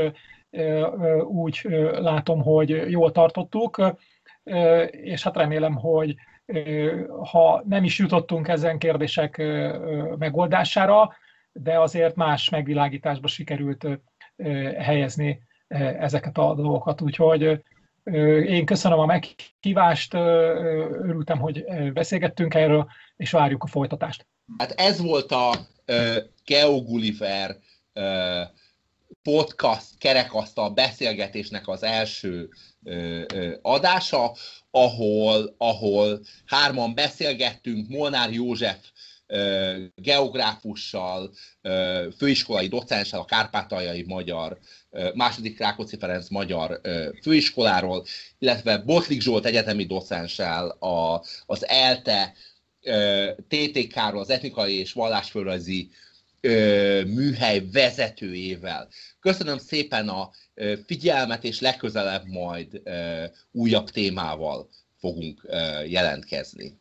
[1.22, 1.60] úgy
[1.92, 3.82] látom, hogy jól tartottuk,
[4.90, 6.14] és hát remélem, hogy
[7.30, 9.42] ha nem is jutottunk ezen kérdések
[10.18, 11.12] megoldására,
[11.52, 13.86] de azért más megvilágításba sikerült
[14.78, 15.42] helyezni
[15.98, 17.00] ezeket a dolgokat.
[17.00, 17.64] Úgyhogy
[18.46, 24.26] én köszönöm a meghívást, örültem, hogy beszélgettünk erről, és várjuk a folytatást.
[24.58, 25.50] Hát ez volt a
[26.44, 27.56] Geo Gulliver
[29.22, 32.48] podcast kerekasztal beszélgetésnek az első
[32.82, 34.34] uh, uh, adása,
[34.70, 38.78] ahol, ahol hárman beszélgettünk Molnár József
[39.94, 41.34] geográfussal,
[42.16, 44.58] főiskolai docenssel, a Kárpátaljai Magyar,
[45.14, 46.80] második Rákóczi Ferenc Magyar
[47.22, 48.04] főiskoláról,
[48.38, 52.34] illetve Botlik Zsolt egyetemi docenssel, a, az ELTE
[53.48, 55.90] TTK-ról, az etnikai és vallásföldrajzi
[57.06, 58.88] műhely vezetőjével.
[59.20, 60.30] Köszönöm szépen a
[60.86, 62.82] figyelmet, és legközelebb majd
[63.52, 64.68] újabb témával
[64.98, 65.46] fogunk
[65.86, 66.79] jelentkezni.